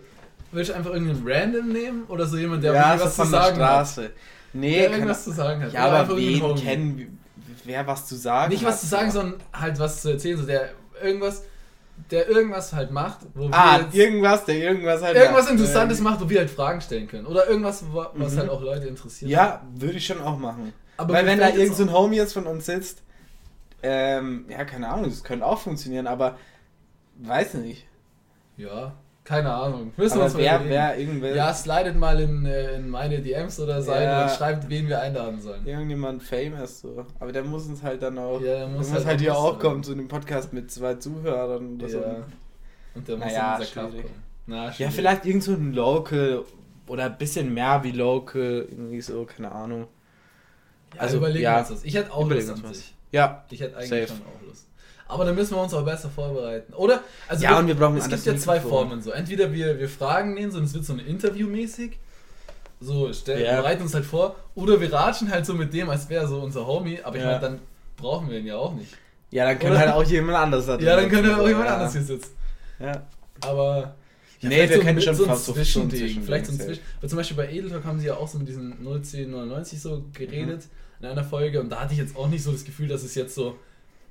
[0.53, 3.23] willst du einfach irgendeinen Random nehmen oder so jemand, der ja, irgendwie so was zu
[3.23, 3.69] von der sagen hat?
[3.89, 4.11] Straße.
[4.55, 5.73] Nee, Der irgendwas zu sagen hat.
[5.73, 7.19] ja, Oder aber wen kennen,
[7.65, 9.21] wer was zu sagen Nicht was hat, zu sagen, so.
[9.21, 10.71] sondern halt was zu erzählen, so der
[11.03, 11.43] irgendwas,
[12.11, 15.53] der irgendwas halt macht, wo Ah, wir irgendwas, der irgendwas halt irgendwas macht.
[15.53, 17.27] Interessantes Ähm, macht, wo wir halt Fragen stellen können.
[17.27, 18.39] Oder irgendwas, was Mhm.
[18.39, 19.31] halt auch Leute interessiert.
[19.31, 20.73] Ja, würde ich schon auch machen.
[20.97, 23.03] aber Weil wenn da fällt jetzt irgend so ein Homie jetzt von uns sitzt,
[23.83, 26.37] ähm, ja, keine Ahnung, das könnte auch funktionieren, aber
[27.19, 27.87] weiß nicht.
[28.57, 28.93] Ja,
[29.25, 29.93] keine Ahnung.
[29.97, 33.61] Müssen wir uns mal wer, wer, irgendwer, Ja, slidet mal in, äh, in meine DMs
[33.61, 34.23] oder Seite Ja.
[34.25, 35.67] und schreibt, wen wir einladen sollen.
[35.67, 37.05] irgendjemand famous so.
[37.21, 39.37] Aber der muss uns halt dann auch, Ja, der der muss muss, halt halt, hier
[39.37, 42.01] auch kommen zu einem Podcast mit zwei Zuhörern oder so.
[42.01, 42.17] Ja.
[42.95, 44.03] Und der muss Naja, in unser schwierig.
[44.03, 44.23] kommen.
[44.47, 46.45] Na, Ja, vielleicht irgend so ein Local
[46.87, 49.89] oder ein bisschen mehr wie Local, irgendwie so, keine Ahnung.
[50.95, 51.53] Ja, also, überlegen ja.
[51.57, 51.85] wir uns das.
[51.85, 52.95] Ich hätte auch Lust an sich.
[53.13, 54.07] Ja, Ich hätte eigentlich Safe.
[54.09, 54.68] schon auch Lust.
[55.09, 56.75] Aber dann müssen wir uns auch besser vorbereiten.
[56.75, 57.03] Oder?
[57.29, 58.61] Also Ja, und wir brauchen Es gibt ja zwei.
[58.61, 59.11] Formen so.
[59.11, 61.99] Entweder wir, wir fragen den so und es wird so ein Interview-mäßig.
[62.81, 63.61] So, stell, Ja.
[63.61, 64.37] bereiten uns halt vor.
[64.55, 67.01] Oder wir ratschen halt so mit dem, als wäre so unser Homie.
[67.03, 67.29] Aber ich Ja.
[67.29, 67.59] meine, dann
[67.97, 68.93] brauchen wir ihn ja auch nicht.
[69.31, 69.81] ja, dann kann Oder?
[69.81, 71.75] halt auch jemand anders da Ja, dann könnte sitzen, auch jemand ja.
[71.77, 72.31] anders hier sitzen.
[72.79, 73.03] Ja.
[73.41, 73.95] Aber.
[74.41, 76.23] Nee, vielleicht wir so, können mit- schon so fast so- Zwischending.
[76.23, 76.61] Vielleicht so ein.
[76.61, 76.83] Zwischen.
[77.01, 80.65] Weil zum Beispiel bei Edeltalk haben sie ja auch so mit diesen 01099 so geredet
[81.01, 81.07] Mhm.
[81.07, 81.61] in einer Folge.
[81.61, 83.57] Und da hatte ich jetzt auch nicht so das Gefühl, dass es jetzt so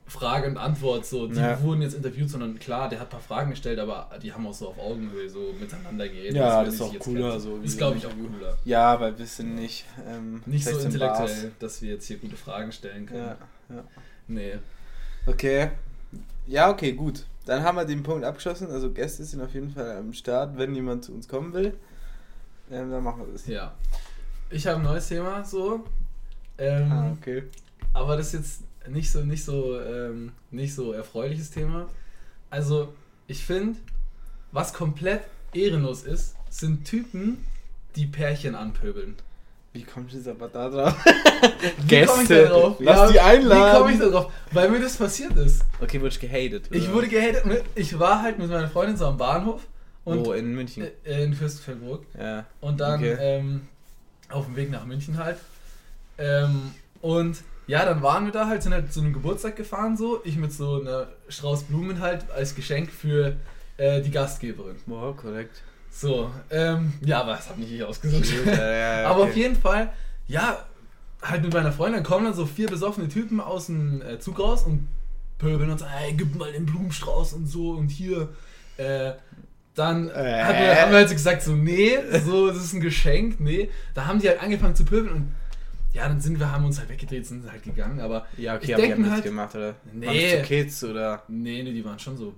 [0.08, 1.62] Frage und Antwort so, die Ja.
[1.62, 4.54] wurden jetzt interviewt, sondern klar, der hat ein paar Fragen gestellt, aber die haben auch
[4.54, 6.36] so auf Augenhöhe so miteinander geredet.
[6.36, 7.40] Ja, wie das ist auch jetzt cooler, kennen.
[7.42, 8.58] so ist glaube ich auch cooler.
[8.64, 11.52] Ja, weil wir sind nicht ähm, Nicht so 16 intellektuell, Bars.
[11.60, 13.36] dass wir jetzt hier gute Fragen stellen können.
[13.70, 13.84] Ja, ja.
[14.28, 14.54] Nee.
[15.26, 15.72] Okay.
[16.46, 17.26] Ja, okay, gut.
[17.46, 18.70] Dann haben wir den Punkt abgeschlossen.
[18.72, 21.74] Also Gäste sind auf jeden Fall am Start, wenn jemand zu uns kommen will.
[22.72, 23.46] Ähm, dann machen wir das.
[23.48, 23.74] Ja.
[24.50, 25.84] Ich habe ein neues Thema so.
[26.58, 27.44] Ähm, Ah, okay.
[27.94, 31.88] Aber das ist jetzt nicht so, nicht so, ähm, nicht so erfreuliches Thema.
[32.50, 32.94] Also,
[33.28, 33.78] ich finde,
[34.52, 35.22] was komplett
[35.54, 37.46] ehrenlos ist, sind Typen,
[37.96, 39.16] die Pärchen anpöbeln.
[39.74, 40.96] Wie kommst du jetzt aber da drauf?
[41.88, 42.78] Wie da drauf?
[42.80, 43.78] Lass die Wie einladen.
[43.80, 44.32] komme ich da drauf?
[44.52, 45.64] Weil mir das passiert ist.
[45.80, 46.70] Okay, wurde ich gehatet.
[46.72, 47.44] Ich wurde gehatet.
[47.76, 49.68] Ich war halt mit meiner Freundin so am Bahnhof
[50.04, 50.88] und Wo, in München?
[51.04, 52.06] äh, in Fürstenfeldbruck.
[52.18, 52.46] ja.
[52.62, 53.18] Und dann Okay.
[53.20, 53.62] ähm,
[54.30, 55.38] auf dem Weg nach München halt.
[56.18, 56.72] Ähm,
[57.02, 60.22] und ja, dann waren wir da halt, sind halt zu einem Geburtstag gefahren so.
[60.24, 63.36] Ich mit so einer Strauß Blumen halt als Geschenk für
[63.78, 64.78] äh, die Gastgeberin.
[64.86, 65.62] Wow, korrekt.
[65.92, 68.46] So, ähm, ja, aber das hab nicht ich ausgesucht.
[68.46, 69.30] ja, ja, ja, Aber okay.
[69.30, 69.90] auf jeden Fall,
[70.28, 70.66] ja,
[71.22, 74.64] halt mit meiner Freundin kommen dann so vier besoffene Typen aus dem äh, Zug raus
[74.64, 74.88] und
[75.40, 78.30] pöbeln und sagen, hey, gib mal den Blumenstrauß und so und hier.
[78.78, 79.14] Äh,
[79.76, 80.44] dann Äh.
[80.44, 83.70] hat haben wir halt so gesagt, so, nee, so, das ist ein Geschenk, nee.
[83.94, 85.32] Da haben die halt angefangen zu pöbeln und
[85.94, 88.74] ja, dann sind wir, haben uns halt weggedreht, sind halt gegangen, aber Ja, okay, ich
[88.76, 89.76] aber die haben halt- gemacht, oder?
[89.94, 90.06] Nee.
[90.08, 92.34] Waren das Kids oder nee, nee, die waren schon so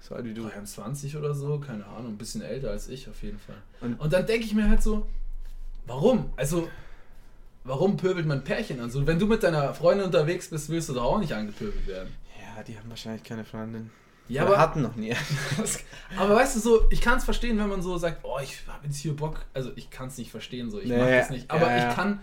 [0.00, 0.42] so alt wie du?
[0.48, 3.56] 23 oder so, keine Ahnung, ein bisschen älter als ich auf jeden Fall.
[3.80, 5.04] Und- Und, dann denke ich mir halt so,
[5.86, 6.30] warum?
[6.36, 6.68] Also,
[7.64, 8.88] warum pöbelt man Pärchen an?
[8.90, 12.14] So, wenn du mit deiner Freundin unterwegs bist, willst du doch auch nicht angepöbelt werden.
[12.40, 13.90] Ja, die haben wahrscheinlich keine Freundin.
[14.28, 15.12] Ja, Oder aber, hatten noch nie.
[16.16, 18.86] aber weißt du so, ich kann es verstehen, wenn man so sagt, oh, ich habe
[18.86, 19.44] jetzt hier Bock.
[19.54, 21.50] Also ich kann es nicht verstehen, so ich Nee, mache das nicht.
[21.50, 21.88] Aber ja, ja.
[21.90, 22.20] ich kann,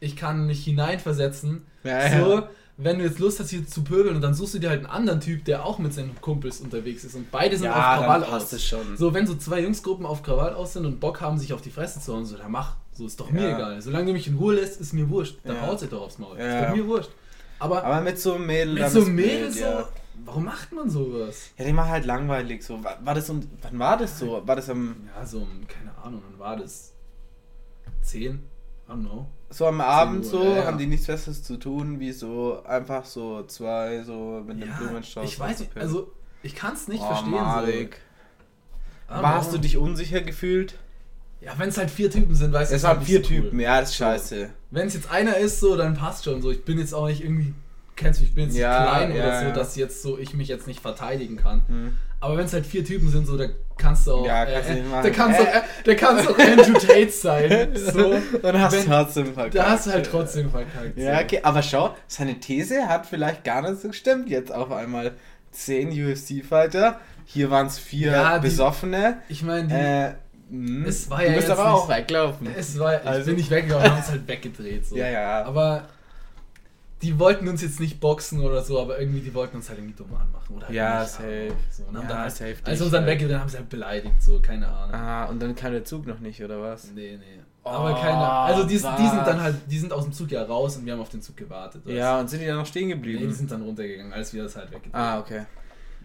[0.00, 2.48] ich kann mich hineinversetzen, Ja, so, ja.
[2.76, 4.86] wenn du jetzt Lust hast, hier zu pöbeln und dann suchst du dir halt einen
[4.92, 8.04] anderen Typ, der auch mit seinen Kumpels unterwegs ist und beide sind Ja, auf dann
[8.04, 8.52] Krawall passt aus.
[8.52, 8.96] es schon.
[8.96, 11.70] So, wenn so zwei Jungsgruppen auf Krawall aus sind und Bock haben, sich auf die
[11.70, 12.76] Fresse zu hauen, so, dann mach.
[12.92, 13.80] So, ist doch mir egal.
[13.80, 15.38] Solange du mich in Ruhe lässt, ist mir wurscht.
[15.44, 15.66] Dann Ja.
[15.66, 16.36] haut sich doch aufs Maul.
[16.38, 17.10] Ja, Ist doch mir wurscht.
[17.60, 18.74] Aber, Aber mit so einem Mädel.
[18.74, 19.88] mit dann so einem Mädel so, Ja.
[20.24, 21.50] warum macht man sowas?
[21.58, 22.64] ja, die machen halt langweilig.
[22.64, 24.42] So, war, war das um, wann war das so?
[24.46, 26.92] War das am, Ja, so, um, keine Ahnung, wann war das?
[28.02, 28.40] 10?
[29.50, 30.44] So am Abend Uhr, so?
[30.44, 30.64] ja, ja.
[30.66, 34.76] Haben die nichts Besseres zu tun, wie so einfach so zwei so mit einem Ja,
[34.78, 35.24] Blumenstrauß?
[35.30, 37.30] ich weiß nicht, also ich kann es nicht Oh, verstehen.
[37.32, 38.00] Malik.
[39.08, 39.14] So.
[39.14, 40.74] Aber hast du dich unsicher gefühlt?
[41.40, 42.76] Ja, wenn es halt vier Typen sind, weißt du.
[42.76, 43.42] Es halt waren nicht vier so cool.
[43.42, 44.04] Typen, ja, das ist So.
[44.04, 44.50] scheiße.
[44.70, 46.50] Wenn es jetzt einer ist, so, dann passt schon so.
[46.50, 47.54] Ich bin jetzt auch nicht irgendwie,
[47.96, 50.66] kennst du, ich bin jetzt Ja, klein oder so, dass jetzt so ich mich jetzt
[50.66, 51.62] nicht verteidigen kann.
[51.68, 51.96] Hm.
[52.20, 54.26] Aber wenn es halt vier Typen sind, so, da kannst du auch.
[54.26, 55.02] Ja, kannst du nicht machen.
[55.04, 55.42] Da kannst, Äh.
[55.44, 57.68] auch, äh, da kannst auch Andrew Tate sein.
[57.76, 58.14] So.
[58.42, 59.54] Dann hast du trotzdem verkackt.
[59.54, 60.96] Da hast du halt trotzdem verkackt.
[60.98, 61.24] Ja, so.
[61.24, 64.28] okay, aber schau, seine These hat vielleicht gar nicht so gestimmt.
[64.28, 65.12] Jetzt auf einmal
[65.52, 69.18] zehn UFC-Fighter, hier waren es vier Ja, die- Besoffene.
[69.28, 70.16] Ich meine,
[70.50, 70.88] Äh, mh.
[70.88, 72.48] Es war du ja bist jetzt aber auch weglaufen.
[72.56, 74.86] es war, ich also- bin nicht weggegangen, wir haben es halt weggedreht.
[74.86, 74.96] So.
[74.96, 75.44] Ja, ja.
[75.44, 75.84] Aber
[77.02, 79.94] die wollten uns jetzt nicht boxen oder so, aber irgendwie, die wollten uns halt irgendwie
[79.96, 80.56] dumm anmachen.
[80.56, 81.52] Oder halt Ja, safe.
[81.70, 83.22] So, und haben Ja, dann halt, safe Als uns dann halt.
[83.22, 84.94] haben, haben sie halt beleidigt, so, keine Ahnung.
[84.94, 86.90] Ah, und dann kam der Zug noch nicht, oder was?
[86.92, 87.40] Nee, nee.
[87.64, 90.42] Oh, aber keine Also die, die sind dann halt, die sind aus dem Zug ja
[90.42, 91.84] raus und wir haben auf den Zug gewartet.
[91.84, 93.28] weißt Ja, und sind die dann noch stehen Nee, geblieben?
[93.28, 95.44] die sind dann runtergegangen, als wir das halt weggedreht ah, okay.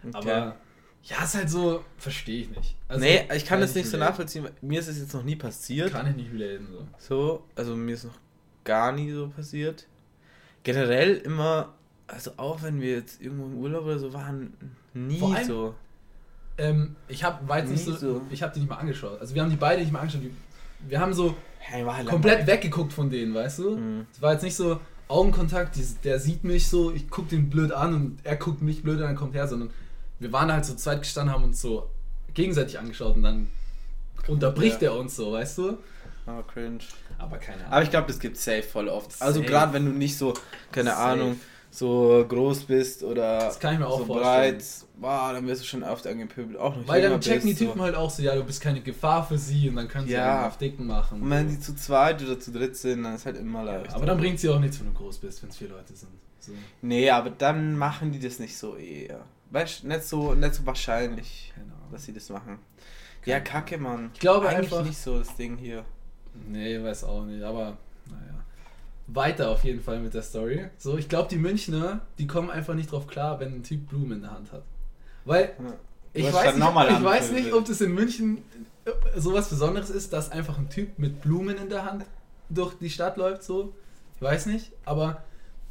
[0.02, 0.10] okay.
[0.12, 0.56] Aber
[1.02, 2.76] ja, ist halt so, verstehe ich nicht.
[2.88, 4.48] Also, nee, ich kann das nicht so nachvollziehen.
[4.62, 5.90] Mir ist es jetzt noch nie passiert.
[5.92, 6.86] Kann ich nicht relaten, so.
[6.98, 8.18] So, also mir ist noch
[8.64, 9.86] gar nie so passiert.
[10.64, 11.74] Generell immer,
[12.08, 14.52] also auch wenn wir jetzt irgendwo im Urlaub oder so waren,
[14.92, 15.74] nie allem- so.
[16.58, 18.22] Ähm, ich habe weiß nicht so, so.
[18.30, 19.20] ich habe die nicht mal angeschaut.
[19.20, 20.22] Also wir haben die beide nicht mal angeschaut.
[20.22, 20.34] Die,
[20.88, 21.36] wir haben so
[21.84, 22.46] war halt komplett langweilig.
[22.64, 23.76] weggeguckt von denen, weißt du?
[23.76, 24.06] Mhm.
[24.12, 27.72] Es war jetzt nicht so Augenkontakt, die, der sieht mich so, ich guck den blöd
[27.72, 29.70] an und er guckt mich blöd an und kommt her, sondern
[30.20, 31.90] wir waren halt so zweit gestanden, haben uns so
[32.34, 33.48] gegenseitig angeschaut und dann
[34.28, 34.92] unterbricht Ja.
[34.92, 35.78] er uns so, weißt du?
[36.26, 36.78] Oh, cringe.
[37.18, 37.72] Aber keine Ahnung.
[37.72, 39.20] Aber ich glaube, das gibt safe voll oft.
[39.20, 39.50] Also Safe.
[39.50, 40.34] gerade wenn du nicht so,
[40.72, 41.02] keine Safe.
[41.02, 44.54] Ahnung, so groß bist oder Das kann ich mir auch so vorstellen.
[44.58, 44.64] breit,
[45.00, 46.56] wow, dann wirst du schon oft angepöbelt.
[46.56, 47.82] Auch noch Weil dann checken die bist, Typen so.
[47.84, 50.36] halt auch so, ja, du bist keine Gefahr für sie und dann können sie Ja.
[50.38, 51.20] einen auf Dicken machen.
[51.22, 51.54] Und wenn so.
[51.56, 53.92] die zu zweit oder zu dritt sind, dann ist halt immer leicht.
[53.92, 56.12] aber dann bringt sie auch nichts, wenn du groß bist, wenn es vier Leute sind.
[56.38, 56.52] So.
[56.82, 59.22] Nee, aber dann machen die das nicht so eher.
[59.50, 61.72] Weißt du, nicht so, nicht so wahrscheinlich, Ahnung.
[61.90, 62.58] dass sie das machen.
[63.24, 64.10] Ja, kacke, Mann.
[64.14, 65.84] Ich glaube Eigentlich einfach- nicht so das Ding hier.
[66.48, 68.34] Nee, weiß auch nicht, aber naja.
[69.06, 70.66] Weiter auf jeden Fall mit der Story.
[70.78, 74.12] So, ich glaube, die Münchner, die kommen einfach nicht drauf klar, wenn ein Typ Blumen
[74.12, 74.62] in der Hand hat.
[75.24, 75.72] Weil Ja.
[76.12, 78.38] ich Du hast weiß, nicht, ich weiß nicht, ob das in München
[78.84, 82.04] äh, sowas Besonderes ist, dass einfach ein Typ mit Blumen in der Hand
[82.50, 83.74] durch die Stadt läuft, so.
[84.16, 85.22] Ich weiß nicht, aber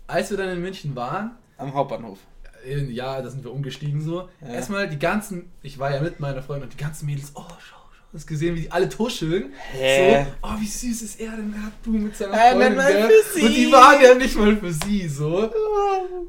[0.08, 2.20] als wir dann in München waren, Am Hauptbahnhof.
[2.66, 4.28] äh, ja, da sind wir umgestiegen so.
[4.42, 4.48] Ja.
[4.50, 7.78] Erstmal die ganzen, ich war ja mit meiner Freundin und die ganzen Mädels, oh, schau,
[8.14, 9.52] hast gesehen, wie die alle tuscheln.
[9.72, 10.26] Hä?
[10.42, 11.54] So, oh, wie süß ist er denn?
[11.54, 12.78] Er hat Blumen mit seiner Äh, Freundin.
[12.78, 13.10] gell?
[13.10, 13.46] für sie.
[13.46, 15.52] Und die waren ja nicht mal für sie, so.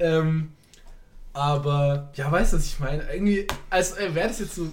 [0.01, 0.51] Ähm,
[1.33, 3.03] aber, ja, weißt du, was ich meine?
[3.13, 4.69] Irgendwie, als äh, wäre das jetzt so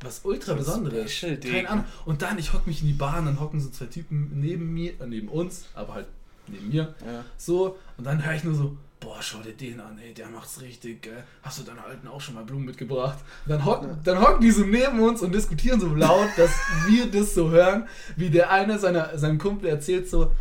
[0.00, 1.10] was ultra Besonderes.
[1.12, 1.36] Special.
[1.38, 1.84] Keine Ahnung.
[2.04, 4.92] Und dann, ich hock mich in die Bahn, dann hocken so zwei Typen neben mir,
[5.00, 6.06] äh, neben uns, aber halt
[6.48, 6.94] neben mir.
[7.04, 7.24] Ja.
[7.36, 10.60] So, und dann höre ich nur so, boah, schau dir den an, ey, der macht's
[10.60, 11.22] richtig, gell?
[11.42, 13.18] Hast du deiner Alten auch schon mal Blumen mitgebracht?
[13.46, 16.50] Dann hocken, dann hocken die so neben uns und diskutieren so laut, dass
[16.88, 20.32] wir das so hören, wie der eine seiner, seinem Kumpel erzählt so,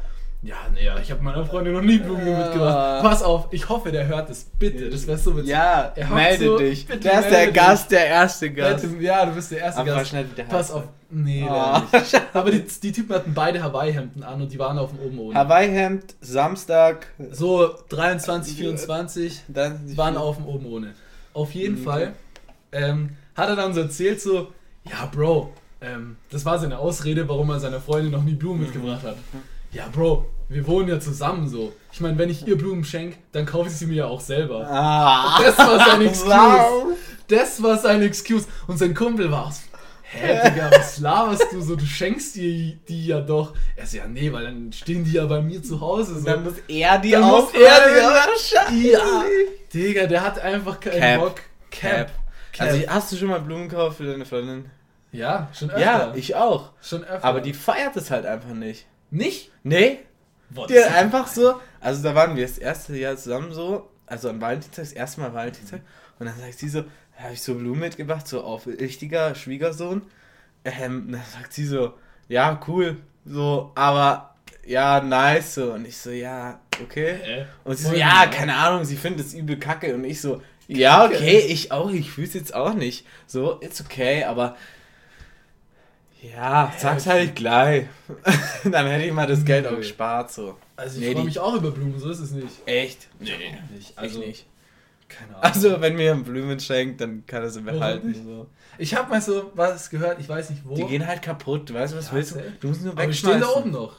[0.46, 2.40] ja, nee, ich habe meiner Freundin noch nie Blumen Ja.
[2.46, 3.02] mitgebracht.
[3.04, 5.50] Pass auf, ich hoffe, der hört das, bitte, das wäre so witzig.
[5.52, 6.86] Ja, Er melde so, dich.
[6.86, 7.56] bitte Der ist der dich.
[7.56, 8.82] Gast, der erste Gast.
[8.90, 10.10] Bitte, Ja, du bist der erste Aber Gast.
[10.10, 10.84] schnell wieder Pass auf.
[11.10, 11.82] Nee, Oh.
[11.92, 12.22] nicht.
[12.34, 15.36] Aber die, die Typen hatten beide Hawaii-Hemden an und die waren auf dem oben ohne.
[15.40, 17.08] Hawaii-Hemd, Samstag.
[17.32, 20.94] So 23, 24 Dann waren auf dem oben ohne.
[21.34, 21.84] Auf jeden Mhm.
[21.84, 22.14] Fall
[22.72, 24.48] ähm, hat er dann so erzählt so,
[24.90, 29.04] ja Bro, ähm, das war seine Ausrede, warum er seiner Freundin noch nie Blumen mitgebracht
[29.04, 29.16] hat.
[29.72, 31.74] Ja Bro, wir wohnen ja zusammen so.
[31.92, 34.68] Ich meine, wenn ich ihr Blumen schenke, dann kaufe ich sie mir ja auch selber.
[34.70, 35.40] Ah.
[35.42, 36.28] Das war seine Excuse.
[36.30, 36.84] Wow.
[37.28, 38.48] Das war seine Excuse.
[38.68, 39.62] Und sein Kumpel war aus.
[40.04, 41.76] Hä, Digga, was laberst du so?
[41.76, 43.54] Du schenkst dir die ja doch.
[43.76, 46.20] Er so, ja, nee, weil dann stehen die ja bei mir zu Hause.
[46.20, 46.26] So.
[46.26, 47.66] Dann muss er die Dann muss aufräumen.
[47.66, 49.00] er die- Ja.
[49.02, 49.24] Ja,
[49.74, 51.20] Digga, der hat einfach keinen Cap.
[51.22, 51.36] Bock.
[51.72, 52.12] Cap.
[52.54, 52.68] Cap.
[52.68, 54.66] Also hast du schon mal Blumen gekauft für deine Freundin?
[55.12, 55.82] ja, schon öfter.
[55.82, 56.72] Ja, ich auch.
[56.82, 57.24] schon öfter.
[57.26, 58.86] Aber die feiert es halt einfach nicht.
[59.12, 59.50] nicht?
[59.64, 60.00] Nee,
[60.50, 63.52] Boah, die das hat ist- einfach so, also da waren wir das erste Jahr zusammen
[63.54, 65.82] so, also an Valentinstag, das erste Mal Valentinstag,
[66.20, 66.84] und dann sagt sie so,
[67.18, 70.02] habe ich so Blumen mitgebracht, so auf richtiger Schwiegersohn.
[70.64, 71.94] Ähm, dann sagt sie so,
[72.28, 75.74] ja, cool, so, aber ja, nice, so.
[75.74, 77.12] Und ich so, ja, okay.
[77.24, 79.94] Äh, Und sie so, ja, keine Ahnung, sie findet es übel kacke.
[79.94, 83.06] Und ich so, ja, okay, ich auch, ich fühl's jetzt auch nicht.
[83.28, 84.58] So, it's okay, aber
[86.34, 87.86] ja, sag's halt gleich.
[88.64, 90.56] Dann hätte ich mal das Geld auch gespart, so.
[90.76, 92.48] Also ich Nee, freue die- mich auch über Blumen, so ist es nicht.
[92.66, 93.08] Echt?
[93.20, 93.30] Nee,
[93.74, 93.98] Nicht.
[93.98, 94.46] also Also, nicht.
[95.08, 95.44] keine Ahnung.
[95.44, 98.08] Also, wenn mir ein Blumen schenkt, dann kann er sie behalten.
[98.10, 98.24] nicht?
[98.24, 98.48] So.
[98.78, 100.76] ich habe mal so was gehört, ich weiß nicht wo.
[100.76, 102.42] Die gehen halt kaputt, weißt du, was Ja, willst du?
[102.60, 103.54] Du musst nur aber die stehen wegschmeißen.
[103.54, 103.96] da oben noch.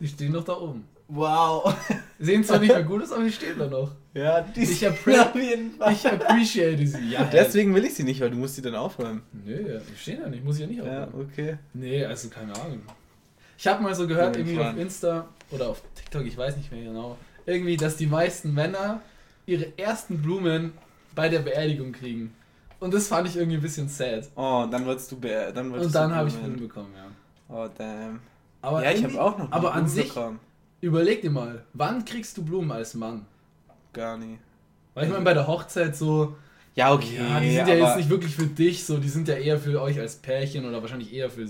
[0.00, 0.84] Die stehen noch da oben.
[1.08, 1.74] Wow.
[2.18, 3.92] Sehen zwar nicht mehr gut aus, aber die stehen da noch.
[4.14, 5.92] Ja, die Ich sind appre- auf jeden Fall.
[5.92, 7.10] Ich appreciate sie.
[7.10, 9.22] Ja, Deswegen will ich sie nicht, weil du musst sie dann aufräumen.
[9.32, 11.28] Nö, die stehen da nicht, muss ich ja nicht Ja, aufmachen.
[11.32, 11.58] okay.
[11.74, 12.80] Nee, also keine Ahnung.
[13.58, 16.72] Ich habe mal so gehört, Bin irgendwie auf Insta oder auf TikTok, ich weiß nicht
[16.72, 19.00] mehr genau, irgendwie, dass die meisten Männer
[19.46, 20.72] ihre ersten Blumen
[21.14, 22.34] bei der Beerdigung kriegen.
[22.80, 24.28] Und das fand ich irgendwie ein bisschen sad.
[24.36, 26.52] Oh, dann wolltest du dann wolltest Und dann habe ich Blumen.
[26.54, 27.54] Blumen bekommen, ja.
[27.54, 28.20] Oh, damn.
[28.62, 30.40] Aber ja, ich habe auch noch nie Aber an Blumen sich, bekommen.
[30.84, 33.26] Überleg dir mal, wann kriegst du Blumen als Mann?
[33.92, 34.38] Gar nie.
[34.94, 36.36] Weil ich meine, bei der Hochzeit so,
[36.74, 37.16] Ja, okay.
[37.18, 39.80] ja, die sind ja jetzt nicht wirklich für dich, so, die sind ja eher für
[39.80, 41.46] euch als Pärchen oder wahrscheinlich eher für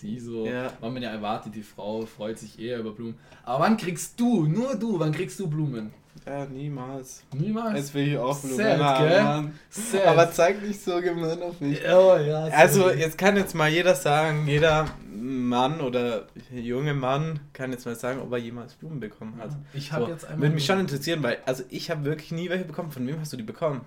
[0.00, 0.46] sie so.
[0.46, 0.72] Ja.
[0.80, 3.16] Weil man ja erwartet, die Frau freut sich eher über Blumen.
[3.44, 5.92] Aber wann kriegst du, nur du, wann kriegst du Blumen?
[6.26, 7.22] Ja, niemals.
[7.32, 7.78] Niemals.
[7.78, 9.52] Jetzt will ich auch Blumen Sad, haben, gell?
[9.70, 10.06] Sad.
[10.06, 11.80] Aber zeig nicht so gemein auf mich.
[11.86, 17.70] oh, ja, Also, jetzt kann jetzt mal jeder sagen, jeder Mann oder junge Mann kann
[17.70, 19.50] jetzt mal sagen, ob er jemals Blumen bekommen hat.
[19.72, 20.42] ich habe So, jetzt einmal.
[20.42, 22.90] Würde mich schon interessieren, weil, also ich habe wirklich nie welche bekommen.
[22.90, 23.82] Von wem hast du die bekommen?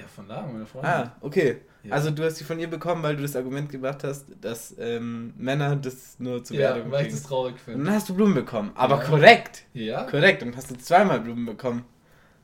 [0.00, 0.90] Ja, von da, meine Freundin.
[0.90, 1.58] Ah, okay.
[1.82, 1.94] Ja.
[1.94, 5.32] Also du hast die von ihr bekommen, weil du das Argument gebracht hast, dass ähm,
[5.36, 7.84] Männer das nur ja, Beerdigung weil ich das traurig Und finde.
[7.84, 8.70] dann hast du Blumen bekommen.
[8.74, 9.04] Aber Ja.
[9.04, 9.64] korrekt.
[9.72, 10.02] Ja?
[10.04, 10.42] Korrekt.
[10.42, 11.84] Und hast du zweimal Blumen bekommen.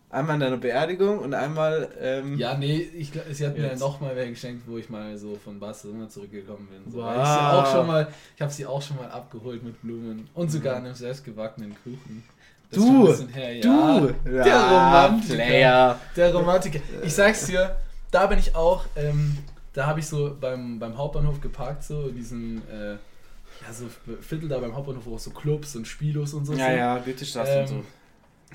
[0.08, 1.90] Einmal an deiner Beerdigung und einmal.
[2.00, 3.80] Ähm, Ja, nee, ich, sie hat mir Jetzt.
[3.80, 6.90] nochmal welche geschenkt, wo ich mal so von Barcelona zurückgekommen bin.
[6.90, 7.10] So, Wow.
[7.10, 10.50] ich sie auch schon mal, ich habe sie auch schon mal abgeholt mit Blumen und
[10.50, 12.22] sogar einem selbstgebackenen Kuchen.
[12.70, 14.00] Das Du, her, ja.
[14.00, 14.12] Du!
[14.24, 15.34] der Ja, Romantiker.
[15.34, 16.00] Player.
[16.16, 16.80] Der Romantiker.
[17.04, 17.76] Ich sag's dir,
[18.10, 19.38] da bin ich auch, ähm,
[19.72, 23.86] da habe ich so beim, beim Hauptbahnhof geparkt, so in diesem, äh, ja, so
[24.20, 26.76] Viertel da beim Hauptbahnhof, wo auch so Clubs und Spielos und so Ja, sind.
[26.76, 27.84] ja, Goethestraße Ähm, und so.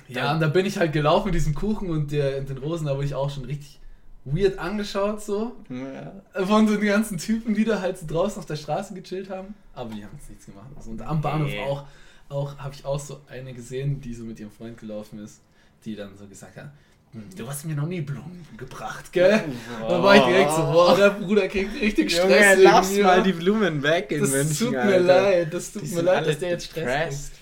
[0.08, 2.86] Ja, und da bin ich halt gelaufen mit diesem Kuchen und der, und den Rosen,
[2.86, 3.78] da wurde ich auch schon richtig
[4.24, 5.52] weird angeschaut, so.
[5.68, 6.44] Ja.
[6.44, 9.54] Von so den ganzen Typen, die da halt so draußen auf der Straße gechillt haben.
[9.74, 10.66] Aber die haben jetzt nichts gemacht.
[10.76, 11.60] Also, und am Bahnhof Nee.
[11.62, 11.84] auch,
[12.32, 15.40] auch habe ich auch so eine gesehen, die so mit ihrem Freund gelaufen ist,
[15.84, 16.70] die dann so gesagt hat,
[17.12, 19.42] "Hm, du hast mir noch nie Blumen gebracht, gell?
[19.80, 22.56] Da war ich direkt so, boah, der Bruder kriegt richtig Stress.
[22.56, 23.04] Junge, lass mir.
[23.04, 24.56] mal die Blumen weg in Das München.
[24.66, 25.00] tut mir Alter.
[25.00, 27.38] leid, das tut Die mir leid, dass der jetzt Stress kriegt.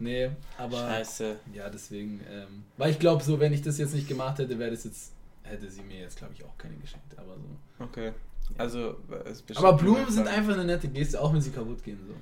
[0.00, 0.28] Nee,
[0.58, 1.36] aber Scheiße.
[1.54, 4.72] ja, deswegen, ähm, weil ich glaube, so, wenn ich das jetzt nicht gemacht hätte, wäre
[4.72, 5.12] das jetzt,
[5.44, 7.16] hätte sie mir jetzt, glaube ich, auch keine geschenkt.
[7.16, 7.84] Aber so.
[7.84, 8.12] Okay.
[8.58, 11.98] Also, es ist Aber Blumen sind einfach eine nette Geste, auch wenn sie kaputt gehen.
[12.06, 12.14] So.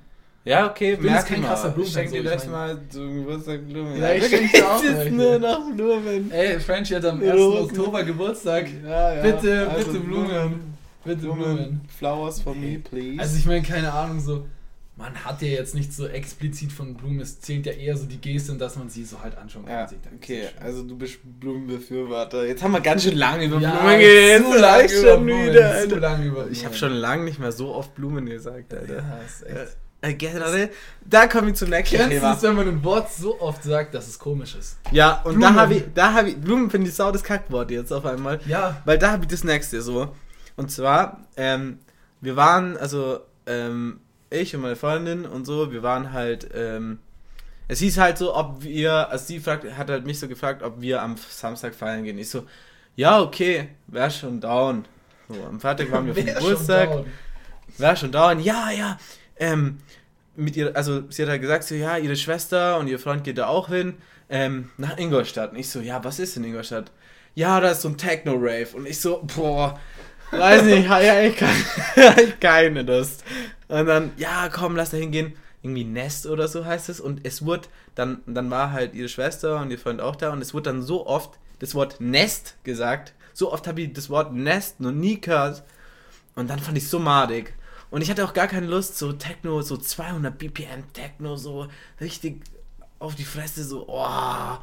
[0.44, 1.48] Ja, okay, bin merk kein mal.
[1.48, 4.00] krasser Ich schenk Blumenfan, dir gleich ich mal zum Geburtstag Blumen.
[4.00, 6.30] Ja, ich Du schenk dir auch jetzt nur noch Blumen.
[6.32, 7.32] Ey, Frenchie hat am 1.
[7.32, 7.62] Rosen.
[7.78, 8.66] Oktober Geburtstag.
[8.84, 9.22] Ja, ja.
[9.22, 10.74] Bitte, Also bitte Blumen.
[11.04, 11.80] Bitte Blumen.
[11.96, 13.20] Flowers for me, please.
[13.20, 14.46] Also ich meine, keine Ahnung, so,
[14.96, 18.18] man hat ja jetzt nicht so explizit von Blumen, es zählt ja eher so die
[18.20, 19.74] Geste, dass man sie so halt anschauen kann.
[19.74, 22.46] ja, okay, also du bist Blumenbefürworter.
[22.46, 24.44] Jetzt haben wir ganz schön lange über Ja, Blumen geredet.
[24.46, 26.74] zu lang Ich über schon Blumen, wieder, zu lang über Ich habe Blumen.
[26.74, 28.96] schon lange nicht mehr so oft Blumen gesagt, Alter.
[28.96, 29.76] Ja, ist echt.
[30.02, 30.70] Generell,
[31.04, 32.42] da kommen wir zum nächsten Kennst Thema.
[32.42, 34.76] wenn man ein Wort so oft sagt, dass es komisch ist?
[34.90, 35.54] Ja, und Blumen.
[35.54, 38.40] da habe ich, da habe ich, Blumen finde ich sau das Kackwort jetzt auf einmal.
[38.46, 38.82] Ja.
[38.84, 40.12] Weil da habe ich das nächste so.
[40.56, 41.78] Und zwar, ähm,
[42.20, 46.98] wir waren, also, ähm, ich und meine Freundin und so, wir waren halt, ähm,
[47.68, 50.80] es hieß halt so, ob wir, also sie fragt, hat halt mich so gefragt, ob
[50.80, 52.18] wir am Samstag feiern gehen.
[52.18, 52.44] Ich so,
[52.96, 54.84] ja, okay, wär schon down.
[55.28, 56.90] So, am Freitag waren wir auf dem Wär schon Geburtstag.
[56.90, 57.06] down.
[57.78, 58.98] War schon dauern, ja, ja.
[59.36, 59.78] Ähm,
[60.36, 63.38] mit ihr, also sie hat halt gesagt, so, ja, ihre Schwester und ihr Freund geht
[63.38, 63.94] da auch hin,
[64.28, 65.52] ähm, nach Ingolstadt.
[65.52, 66.90] Und ich so, ja, was ist in Ingolstadt?
[67.34, 68.68] Ja, da ist so ein Techno-Rave.
[68.74, 69.78] Und ich so, boah,
[70.30, 71.54] weiß nicht, ja, ich kann,
[72.40, 73.24] keine Lust.
[73.68, 75.34] Und dann, ja, komm, lass da hingehen.
[75.62, 77.00] Irgendwie Nest oder so heißt es.
[77.00, 80.30] Und es wurde, dann, dann war halt ihre Schwester und ihr Freund auch da.
[80.32, 83.14] Und es wurde dann so oft das Wort Nest gesagt.
[83.32, 85.62] So oft habe ich das Wort Nest noch nie gehört.
[86.34, 87.54] Und dann fand ich so madig.
[87.92, 91.68] Und ich hatte auch gar keine Lust, so Techno, so 200 BPM Techno, so
[92.00, 92.42] richtig
[92.98, 94.56] auf die Fresse, so, oh.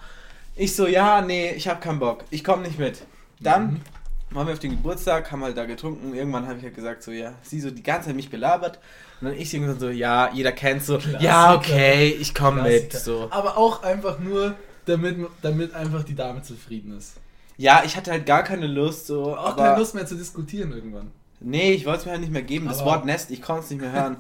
[0.56, 3.04] Ich so, ja, nee, ich hab keinen Bock, ich komme nicht mit.
[3.40, 4.36] Dann Mhm.
[4.36, 6.14] waren wir auf den Geburtstag, haben halt da getrunken.
[6.16, 8.80] Irgendwann habe ich halt gesagt, so, ja, sie so die ganze Zeit mich belabert.
[9.22, 13.00] Und dann ich irgendwann so, ja, jeder kennt so, ja, okay, ich komme mit, Klassiker.
[13.00, 13.28] so.
[13.32, 17.14] Aber auch einfach nur, damit, damit einfach die Dame zufrieden ist.
[17.58, 21.12] Ja, ich hatte halt gar keine Lust, so, Auch keine Lust mehr zu diskutieren irgendwann.
[21.40, 22.68] Nee, ich wollte es mir halt nicht mehr geben.
[22.68, 24.18] Das Aber- Wort Nest, ich konnte es nicht mehr hören.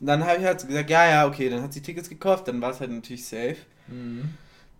[0.00, 2.60] Und dann habe ich halt gesagt, ja, ja, okay, dann hat sie Tickets gekauft, dann
[2.60, 3.56] war es halt natürlich safe.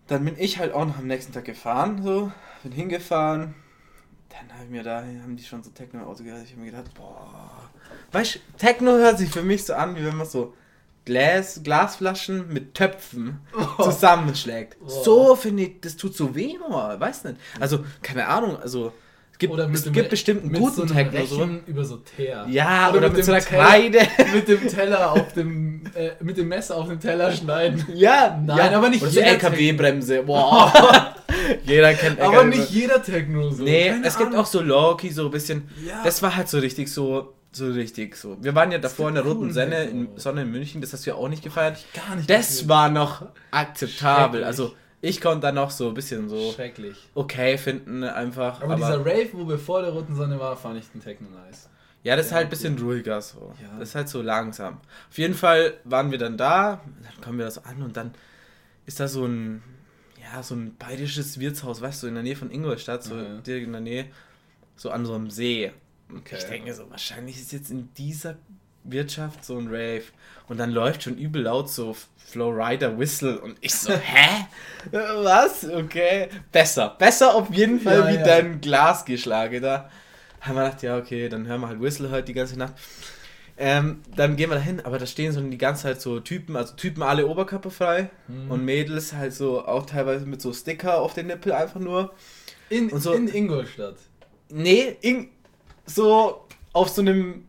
[0.07, 2.31] dann bin ich halt auch noch am nächsten Tag gefahren, so,
[2.63, 3.53] bin hingefahren.
[4.29, 6.43] Dann habe ich mir da, haben die schon so Techno im Auto gehört.
[6.43, 7.69] Ich habe mir gedacht, boah.
[8.11, 10.53] Weißt du, Techno hört sich für mich so an, wie wenn man so
[11.05, 13.39] Glas, Glasflaschen mit Töpfen
[13.77, 13.83] Oh.
[13.83, 14.77] zusammenschlägt.
[14.83, 14.87] Oh.
[15.03, 17.37] So finde ich, das tut so weh, nur, weiß nicht.
[17.59, 18.91] Also, keine Ahnung, also
[19.47, 21.25] gibt, Oder mit es dem gibt bestimmt einen mit guten so einem Techno.
[21.25, 21.49] So.
[21.67, 22.45] Über so Teer.
[22.49, 23.99] Ja, oder, mit, dem so einer Teller- Kreide.
[24.33, 27.85] mit dem Teller auf dem, äh, mit dem Messer auf dem Teller schneiden.
[27.93, 28.77] Ja, Nein, ja.
[28.77, 30.23] aber nicht oder so jeder LKW-Bremse.
[30.23, 31.15] Boah.
[31.65, 32.57] Jeder kennt Aber LKW.
[32.57, 33.63] nicht jeder Techno so.
[33.63, 34.41] Nee, Keine es gibt Ahnung.
[34.41, 35.67] auch so Loki, so ein bisschen.
[35.85, 36.01] Ja.
[36.03, 38.37] Das war halt so richtig so, so richtig so.
[38.39, 40.93] Wir waren ja davor in der gibt Roten coolen Sonne in, Sonne in München, das
[40.93, 41.83] hast du ja auch nicht gefeiert.
[41.93, 42.29] gar nicht.
[42.29, 44.43] Das war noch akzeptabel.
[44.43, 44.73] Also
[45.05, 46.95] ich konnte da noch so ein bisschen so schrecklich.
[47.13, 48.61] okay finden einfach.
[48.61, 51.27] Aber, Aber, dieser Rave, wo wir vor der roten Sonne war, fand ich den Techno
[51.29, 51.67] nice.
[52.03, 52.93] ja, das ist Ja, halt ein bisschen cool.
[52.93, 53.53] ruhiger so.
[53.61, 53.77] Ja.
[53.79, 54.79] Das ist halt so langsam.
[55.09, 58.13] Auf jeden Fall waren wir dann da, dann kommen wir da so an und dann
[58.85, 59.61] ist da so ein
[60.33, 63.39] ja, so ein bayerisches Wirtshaus, weißt du, in der Nähe von Ingolstadt, so Ja.
[63.41, 64.05] direkt in der Nähe,
[64.77, 65.71] so an so einem See.
[66.15, 66.37] Okay.
[66.37, 68.35] ich denke so, wahrscheinlich ist jetzt in dieser
[68.83, 70.03] Wirtschaft so ein Rave.
[70.49, 74.45] Und dann läuft schon übel laut so Flowrider Whistle und ich so, hä?
[74.91, 75.67] Was?
[75.69, 76.27] Okay.
[76.51, 76.95] Besser.
[76.99, 78.23] Besser auf jeden Fall Ja, wie ja.
[78.23, 79.89] dein Glasgeschlage da.
[80.41, 82.73] Haben wir gedacht, ja, okay, dann hören wir halt Whistle heute die ganze Nacht.
[83.55, 86.73] Ähm, dann gehen wir dahin, aber da stehen so die ganze Zeit so Typen, also
[86.75, 88.49] Typen alle oberkörperfrei Hm.
[88.49, 92.13] und Mädels halt so auch teilweise mit so Sticker auf den Nippel einfach nur.
[92.69, 93.95] In, so- in Ingolstadt.
[94.49, 95.29] Nee, in,
[95.85, 97.45] so auf so einem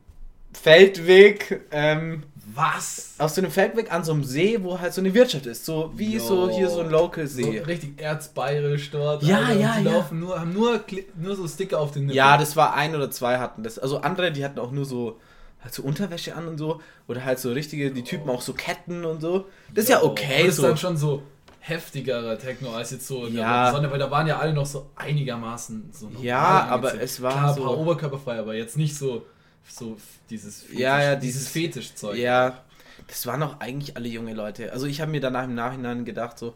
[0.55, 2.23] Feldweg, ähm,
[2.55, 3.15] Was?
[3.19, 5.65] auf so einem Feldweg an so einem See, wo halt so eine Wirtschaft ist.
[5.65, 6.21] So wie Jo.
[6.23, 7.59] so hier so ein Local So See.
[7.61, 9.23] richtig erzbayerisch dort.
[9.23, 9.93] Ja, Alter, und ja, die ja.
[9.93, 10.81] laufen nur, haben nur,
[11.17, 12.17] nur so Sticker auf den Nippeln.
[12.17, 13.79] Ja, das war ein oder zwei hatten das.
[13.79, 15.19] Also andere, die hatten auch nur so
[15.63, 16.81] halt so Unterwäsche an und so.
[17.09, 19.47] Oder halt so richtige, die Typen auch so Ketten und so.
[19.75, 20.07] Das ist ja Jo.
[20.09, 20.47] okay.
[20.47, 20.63] Das so.
[20.63, 21.23] ist dann schon so
[21.61, 23.65] heftigerer Techno als jetzt so in Ja.
[23.65, 27.33] der Sonne, weil da waren ja alle noch so einigermaßen so Ja, aber es war
[27.33, 29.25] Klar, ein so- paar oberkörperfrei, aber jetzt nicht so
[29.69, 29.97] so
[30.31, 32.17] dieses Ja, ja, dieses dieses- Fetischzeug.
[32.17, 32.63] Ja,
[33.09, 34.73] das waren auch eigentlich alle junge Leute.
[34.73, 36.55] Also ich habe mir danach im Nachhinein gedacht, so,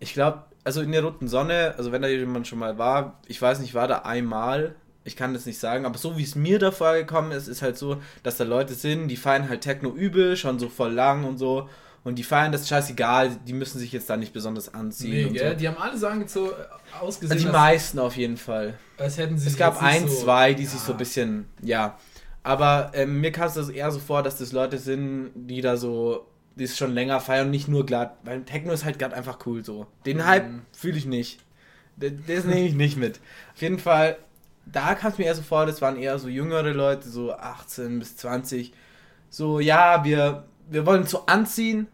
[0.00, 3.40] ich glaube, also in der roten Sonne, also wenn da jemand schon mal war, ich
[3.40, 6.58] weiß nicht, war da einmal, ich kann das nicht sagen, aber so wie es mir
[6.60, 10.36] da vorgekommen ist, ist halt so, dass da Leute sind, die feiern halt Techno übel,
[10.36, 11.68] schon so voll lang und so.
[12.04, 15.10] Und die feiern das scheißegal, die müssen sich jetzt da nicht besonders anziehen.
[15.12, 15.52] Nee, und gell?
[15.52, 15.56] so.
[15.58, 16.50] Die haben alle so angezogen,
[17.00, 18.74] ausgesehen, die als, meisten auf jeden Fall.
[19.02, 21.98] Als hätten sie Es gab ein, so, zwei, die ja, sich so ein bisschen, ja.
[22.42, 25.76] Aber ähm, mir kam es das eher so vor, dass das Leute sind, die da
[25.76, 28.16] so, die es schon länger feiern und nicht nur glatt.
[28.24, 29.86] Weil Techno ist halt gerade einfach cool so.
[30.06, 30.26] Den Mhm.
[30.26, 31.40] Hype fühle ich nicht.
[31.96, 33.20] D- Das nehme ich nicht mit.
[33.54, 34.16] Auf jeden Fall,
[34.66, 37.98] da kam es mir eher so vor, das waren eher so jüngere Leute, so 18
[37.98, 38.72] bis 20.
[39.30, 41.86] So, ja, wir, wir wollen so anziehen.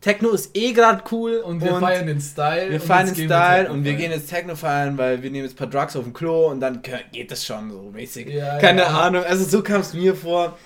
[0.00, 1.38] Techno ist eh gerade cool.
[1.38, 2.70] Und wir feiern den Style.
[2.70, 5.30] Wir und feiern den wir Style Techno und wir gehen jetzt Techno feiern, weil wir
[5.30, 6.80] nehmen jetzt ein paar Drugs auf dem Klo und dann
[7.12, 8.28] geht das schon so mäßig.
[8.28, 8.88] Ja, Keine ja.
[8.88, 10.56] Ahnung, also so kam es mir vor.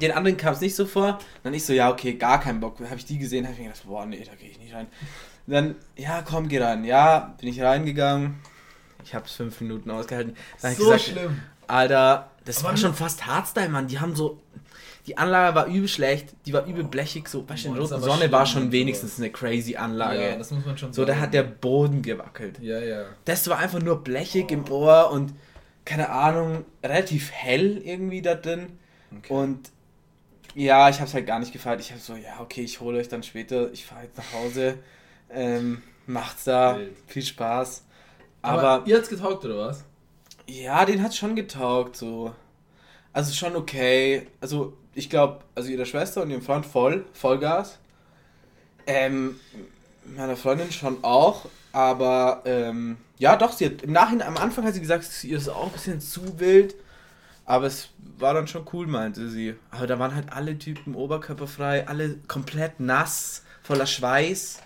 [0.00, 1.18] Den anderen kam es nicht so vor.
[1.42, 2.78] Dann ich so, ja, okay, gar keinen Bock.
[2.80, 4.88] Habe ich die gesehen, habe ich mir gedacht, boah, nee, da gehe ich nicht rein.
[5.46, 6.84] Dann, ja, komm, geh rein.
[6.84, 8.34] Ja, bin ich reingegangen.
[9.04, 10.36] Ich habe es fünf Minuten ausgehalten.
[10.60, 11.40] Dann So gesagt, schlimm.
[11.66, 13.86] Alter, das Aber war schon fast Hardstyle, Mann.
[13.88, 14.40] Die haben so.
[15.06, 17.48] Die Anlage war übel schlecht, die war übel blechig, so.
[17.48, 20.30] Weißt du, in der roten Sonne war schon wenigstens eine crazy Anlage.
[20.30, 21.20] Ja, das muss man schon so, da sagen.
[21.20, 22.58] hat der Boden gewackelt.
[22.60, 23.04] Ja, ja.
[23.24, 25.32] Das war einfach nur blechig im Ohr und
[25.84, 28.78] keine Ahnung, relativ hell irgendwie da drin.
[29.16, 29.32] Okay.
[29.32, 29.70] Und
[30.54, 31.80] ja, ich hab's halt gar nicht gefeiert.
[31.80, 34.78] Ich hab so, ja, okay, ich hole euch dann später, ich fahre jetzt nach Hause.
[35.30, 36.96] Ähm, macht's da, Wild.
[37.06, 37.84] viel Spaß.
[38.42, 39.84] Aber, Aber ihr hat's getaugt, oder was?
[40.48, 42.34] ja, den hat schon getaugt, so.
[43.16, 44.26] Also schon okay.
[44.42, 47.78] Also ich glaube, also ihre Schwester und ihrem Freund voll, Vollgas.
[48.86, 49.40] Ähm,
[50.04, 54.74] meiner Freundin schon auch, aber ähm, ja doch, sie hat im Nachhinein, am Anfang hat
[54.74, 56.74] sie gesagt, ihr ist auch ein bisschen zu wild,
[57.46, 59.54] aber es war dann schon cool, meinte sie.
[59.70, 64.58] Aber da waren halt alle Typen oberkörperfrei, alle komplett nass, voller Schweiß.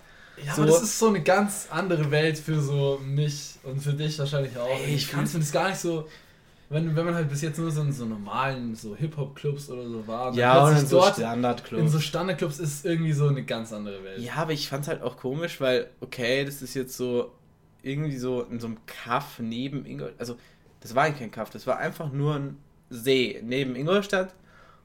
[0.44, 3.94] Ja, So- aber das ist so eine ganz andere Welt für so mich und für
[3.94, 4.68] dich wahrscheinlich auch.
[4.68, 6.08] Ey, ich ich kann es gar nicht so.
[6.72, 10.06] Wenn, wenn man halt bis jetzt nur so in so normalen so Hip-Hop-Clubs oder so
[10.06, 11.82] war, Ja, und in so dort Standardclubs.
[11.82, 14.20] in so Standardclubs ist es irgendwie so eine ganz andere Welt.
[14.20, 17.32] Ja, aber ich fand's halt auch komisch, weil, okay, das ist jetzt so
[17.82, 20.20] irgendwie so in so einem Kaff neben Ingolstadt.
[20.20, 20.36] Also,
[20.80, 22.56] das war eigentlich kein Kaff, das war einfach nur ein
[22.88, 24.32] See neben Ingolstadt.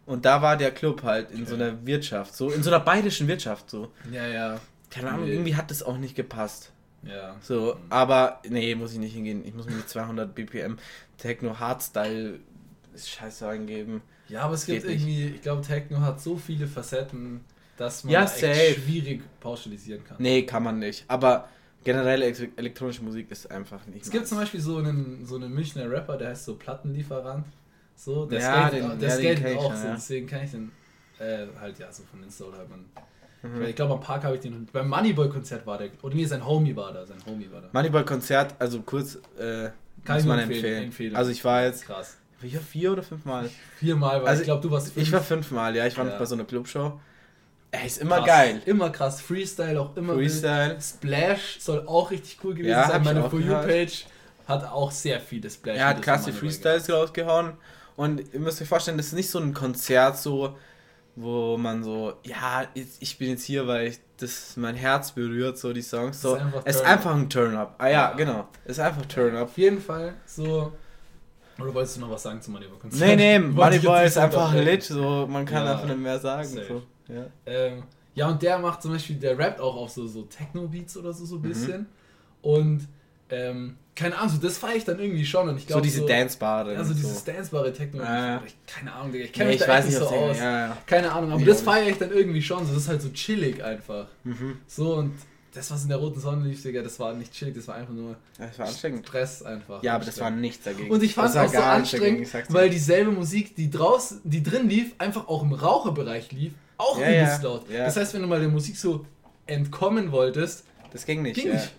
[0.07, 1.49] Und da war der Club halt in Okay.
[1.49, 3.91] so einer Wirtschaft, so in so einer bayerischen Wirtschaft, so.
[4.11, 4.59] Ja, ja.
[4.89, 6.71] Keine Ahnung, irgendwie hat das auch nicht gepasst.
[7.05, 7.35] Ja.
[7.41, 9.45] So, aber nee, muss ich nicht hingehen.
[9.45, 10.77] Ich muss mir mit 200 BPM
[11.17, 12.39] Techno Hardstyle
[12.95, 14.01] Scheiße eingeben.
[14.27, 15.01] Ja, aber es gibt Geht nicht.
[15.01, 17.41] irgendwie, ich glaube, Techno hat so viele Facetten,
[17.77, 20.17] dass man Ja, schwierig pauschalisieren kann.
[20.19, 21.05] Nee, kann man nicht.
[21.07, 21.47] Aber
[21.83, 25.53] Generell elektro elektronische Musik ist einfach nicht Es gibt zum Beispiel so einen, so einen
[25.53, 27.45] Münchner Rapper, der heißt so Plattenlieferant.
[27.95, 30.51] So, der Ja, skatet, den- auch- der ja, skatet auch schon, so, deswegen kann ich
[30.51, 30.71] den
[31.19, 32.85] äh, halt ja so von Insta oder man.
[33.53, 33.63] Mhm.
[33.65, 35.89] Ich glaube am Park habe ich den beim Moneyboy-Konzert war der.
[36.01, 37.69] Oder nee, sein Homie war da, sein Homie war da.
[37.71, 39.69] Moneyboy-Konzert, also kurz, äh,
[40.03, 40.83] Kann ich man nur empfehlen, empfehlen.
[40.85, 41.15] empfehlen.
[41.15, 42.17] Also ich war jetzt, Krass.
[42.41, 43.49] ich war vier oder fünfmal.
[43.77, 46.11] Viermal war Also ich glaube, du warst Ich war fünfmal, ja, ich war Ja.
[46.11, 46.99] noch bei so einer Clubshow.
[47.71, 48.25] Ey, ist immer krass.
[48.27, 48.61] geil.
[48.65, 49.19] Immer krass.
[49.21, 50.31] Freestyle auch immer wild.
[50.31, 50.77] Freestyle.
[50.81, 53.01] Splash soll auch richtig cool gewesen Ja, sein.
[53.01, 53.67] ich Meine For You gehört.
[53.67, 54.05] Page
[54.47, 55.77] hat auch sehr viele Splash.
[55.77, 57.53] Er hat Moneyboy Freestyles rausgehauen.
[57.97, 60.55] Und ihr müsst euch vorstellen, das ist nicht so ein Konzert, so,
[61.15, 65.71] wo man so, ja, ich bin jetzt hier, weil ich, das mein Herz berührt, so
[65.73, 66.21] die Songs.
[66.21, 66.35] So.
[66.35, 67.75] ist Es ist einfach ein Turn-up.
[67.77, 68.13] Ah ja, Ja.
[68.13, 68.47] genau.
[68.65, 69.43] Es ist einfach Turn-up.
[69.43, 70.71] Auf jeden Fall so.
[71.59, 73.01] Oder wolltest du noch was sagen zum Moneyboy-Konzert?
[73.01, 76.47] Nee, nee, Moneyboy ist einfach lit, so, man kann Ja, einfach nicht mehr sagen.
[76.49, 76.81] safe.
[77.07, 77.13] So.
[77.13, 77.25] Ja.
[77.45, 81.13] Ähm, ja, und der macht zum Beispiel, der rappt auch auf so, so Techno-Beats oder
[81.13, 81.47] so, so ein Mhm.
[81.47, 81.85] bisschen.
[82.41, 82.87] Und
[83.29, 85.47] ähm, keine Ahnung, so das feiere ich dann irgendwie schon.
[85.47, 86.75] Und ich So glaube, diese Dance-Bare.
[86.77, 86.99] Also so.
[86.99, 88.03] dieses dancebare Techno.
[88.03, 88.43] Ja, ja.
[88.67, 89.25] Keine Ahnung, Digga.
[89.25, 90.37] Ich kenne Nee, mich ich da echt nicht so aus.
[90.37, 90.77] Ja, ja.
[90.85, 92.65] Keine Ahnung, aber Ich das feiere ich dann irgendwie schon.
[92.65, 94.07] So, das ist halt so chillig einfach.
[94.25, 94.57] Mhm.
[94.67, 95.13] So und
[95.53, 97.93] das, was in der roten Sonne lief, Digga, das war nicht chillig, das war einfach
[97.93, 99.07] nur Das war anstrengend.
[99.07, 99.81] Stress einfach.
[99.81, 100.91] Ja, aber das war nichts dagegen.
[100.91, 104.93] Und ich fand es auch so anstrengend, weil dieselbe Musik, die draußen, die drin lief,
[104.97, 107.69] einfach auch im Raucherbereich lief, auch Ja, übelst ja, laut.
[107.69, 107.85] ja.
[107.85, 109.05] Das heißt, wenn du mal der Musik so
[109.45, 111.35] entkommen wolltest, Das ging nicht.
[111.35, 111.53] Ging ja.
[111.53, 111.71] nicht.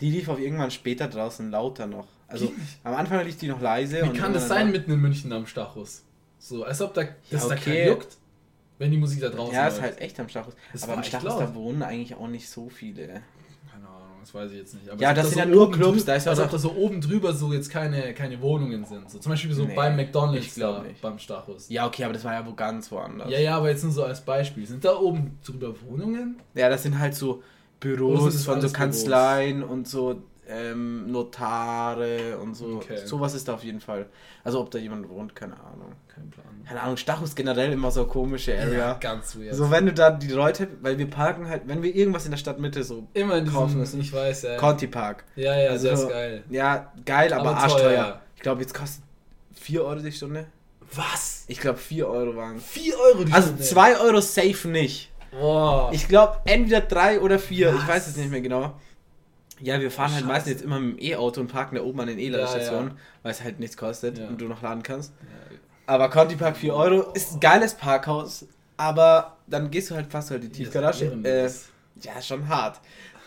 [0.00, 2.06] Die lief auch irgendwann später draußen lauter noch.
[2.28, 2.52] Also
[2.84, 4.02] am Anfang lief die noch leise.
[4.02, 6.04] wie kann das sein mitten in München am Stachus?
[6.38, 7.84] So, als ob da, das da okay.
[7.84, 8.16] kein juckt,
[8.78, 9.76] wenn die Musik da draußen Ja, läuft.
[9.78, 10.54] ist halt echt am Stachus.
[10.72, 11.40] Das Aber am Stachus, laut.
[11.40, 13.06] da wohnen eigentlich auch nicht so viele.
[13.72, 14.88] Keine Ahnung, das weiß ich jetzt nicht.
[14.88, 16.58] Aber Ja, das da sind ja nur oben Clubs, da ist ja als ob da
[16.58, 19.10] so oben drüber so jetzt keine, keine Wohnungen sind.
[19.10, 21.00] So, zum Beispiel so Nee, beim McDonalds ich glaub da, nicht.
[21.00, 21.68] beim Stachus.
[21.70, 23.28] Ja, okay, aber das war ja wo ganz woanders.
[23.30, 24.64] Ja, ja, aber jetzt nur so als Beispiel.
[24.64, 26.36] Sind da oben drüber Wohnungen?
[26.54, 27.42] Ja, das sind halt so
[27.80, 32.76] Büros von so alles Kanzleien und so ähm, Notare und so.
[32.76, 33.04] Okay.
[33.04, 34.06] Sowas ist da auf jeden Fall.
[34.44, 35.92] Also ob da jemand wohnt, keine Ahnung.
[36.14, 36.46] Kein Plan.
[36.66, 38.78] Keine Ahnung, Stachus generell immer so komische Area.
[38.78, 39.54] Ja, ganz weird.
[39.54, 42.38] So wenn du da die Leute, weil wir parken halt, wenn wir irgendwas in der
[42.38, 44.00] Stadtmitte so Immer in kaufen diesem, müssen.
[44.00, 44.56] ich weiß, ja.
[44.56, 45.24] Conti Park.
[45.36, 46.44] Ja, ja, Also- das ist geil.
[46.50, 47.82] Ja, geil, aber, Aber arschteuer.
[47.82, 48.20] teuer.
[48.36, 49.02] Ich glaube, jetzt kostet
[49.54, 50.46] 4 Euro die Stunde.
[50.94, 51.44] Was?
[51.48, 52.58] Ich glaube 4 Euro waren.
[52.58, 53.64] 4 Euro die Also Stunde?
[53.64, 55.10] 2 Euro safe nicht.
[55.30, 55.90] Boah.
[55.92, 57.68] Ich glaube entweder 3 oder 4.
[57.74, 57.88] Ich Was?
[57.88, 58.74] weiß es nicht mehr genau.
[59.60, 60.26] Ja, wir fahren halt Scheiße.
[60.32, 63.32] meistens jetzt immer mit dem E-Auto und parken da oben an den E-Ladestationen, Ja, weil
[63.32, 64.28] es halt nichts kostet Ja.
[64.28, 65.12] und du noch laden kannst.
[65.20, 65.56] Ja,
[65.94, 70.30] Aber Conti Park 4 Euro ist ein geiles Parkhaus, aber dann gehst du halt fast
[70.30, 71.06] halt die Tiefgarage.
[71.24, 71.50] Äh,
[72.02, 72.80] ja, schon hart.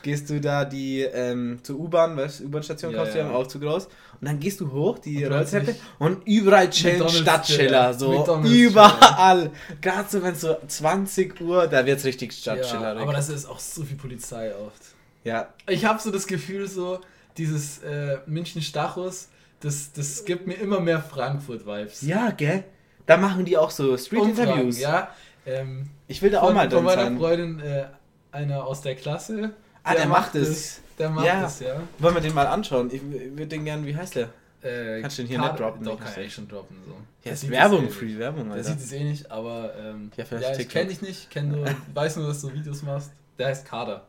[0.04, 3.30] Gehst du da die ähm, zur U-Bahn, weißt du, U-Bahn-Station Ja, kommst du ja ja.
[3.30, 3.88] im Aufzug raus
[4.20, 7.94] und dann gehst du hoch, die Rolltreppe und überall chillen Stadtschiller, Chiller.
[7.94, 9.52] so McDonald's überall.
[9.82, 12.96] Gerade so, wenn es so 20 Uhr, da wird's richtig Stadtschiller.
[12.96, 14.82] ja, aber das ist auch so viel Polizei oft.
[15.24, 17.00] ja, Ich habe so das Gefühl, so
[17.38, 19.30] dieses äh, München Stachus,
[19.62, 22.02] das, das gibt mir immer mehr Frankfurt-Vibes.
[22.02, 22.64] ja, gell?
[23.06, 24.80] Da machen die auch so Street-Interviews.
[24.80, 25.10] ja.
[25.46, 27.18] Ähm, Ich will da auch von, mal von drin meiner sein.
[27.18, 27.86] Freundin, äh,
[28.32, 29.52] einer aus der Klasse.
[29.84, 30.82] Ah, der macht es.
[31.00, 31.46] Der macht Ja.
[31.46, 31.82] es, ja.
[32.00, 32.90] Wollen wir den mal anschauen?
[32.94, 34.30] Ich würde den gerne, wie heißt der?
[34.62, 35.84] Äh, Kannst du den hier Kader- nicht droppen?
[35.86, 36.78] Doch, Ich kann ich schon droppen.
[36.86, 36.92] So.
[36.92, 38.18] Ja, Der ist Werbung, eh Free.
[38.20, 38.70] Werbung, Der Alter.
[38.70, 41.66] sieht es eh nicht, aber ähm, Ja, vielleicht ja, ich kenne dich nicht, kenn nur,
[41.96, 43.12] weiß nur, dass du Videos machst.
[43.40, 44.06] Der heißt Kader.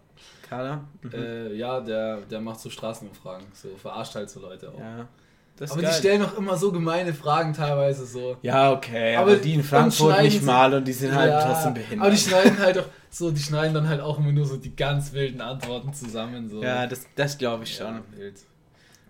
[0.48, 0.84] Kader?
[1.00, 1.10] Mhm.
[1.14, 4.78] Äh, ja, der, der macht so Straßenumfragen, so verarscht halt so Leute auch.
[4.78, 5.08] ja.
[5.60, 5.90] Aber geil.
[5.90, 8.36] die stellen auch immer so gemeine Fragen teilweise so.
[8.42, 11.74] Ja, okay, Aber- aber, die in Frankfurt nicht mal und die sind halt Ja, trotzdem
[11.74, 12.00] behindert.
[12.00, 14.74] Aber die schneiden halt auch so, die schneiden dann halt auch immer nur so die
[14.74, 16.48] ganz wilden Antworten zusammen.
[16.48, 16.62] So.
[16.62, 17.86] ja, das, das glaube ich schon.
[17.94, 18.00] Ja.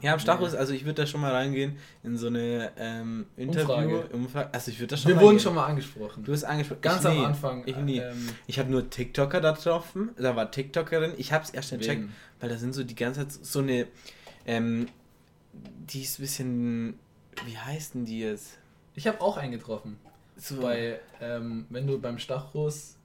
[0.03, 3.73] Ja, am Stachus, also ich würde da schon mal reingehen in so eine ähm, Interview.
[3.73, 4.09] Umfrage.
[4.13, 4.49] Umfrage.
[4.53, 5.43] Also ich würde da schon Wir mal wurden gehen.
[5.45, 6.25] schon mal angesprochen.
[6.25, 6.81] Du hast angesprochen.
[6.83, 7.25] Ganz ich am nie.
[7.25, 7.63] Anfang.
[7.67, 7.99] Ich nie.
[7.99, 10.11] Ähm, Ich habe nur TikToker da getroffen.
[10.19, 11.13] Da war TikTokerin.
[11.19, 12.09] Ich habe es erst gecheckt,
[12.41, 13.87] weil da sind so die ganze Zeit so eine.
[14.45, 14.89] Ähm,
[15.53, 16.99] die ist ein bisschen.
[17.47, 18.59] Wie heißt denn die jetzt?
[18.95, 19.99] Ich habe auch einen getroffen.
[20.37, 22.97] So, Bei, ähm, wenn du beim Stachus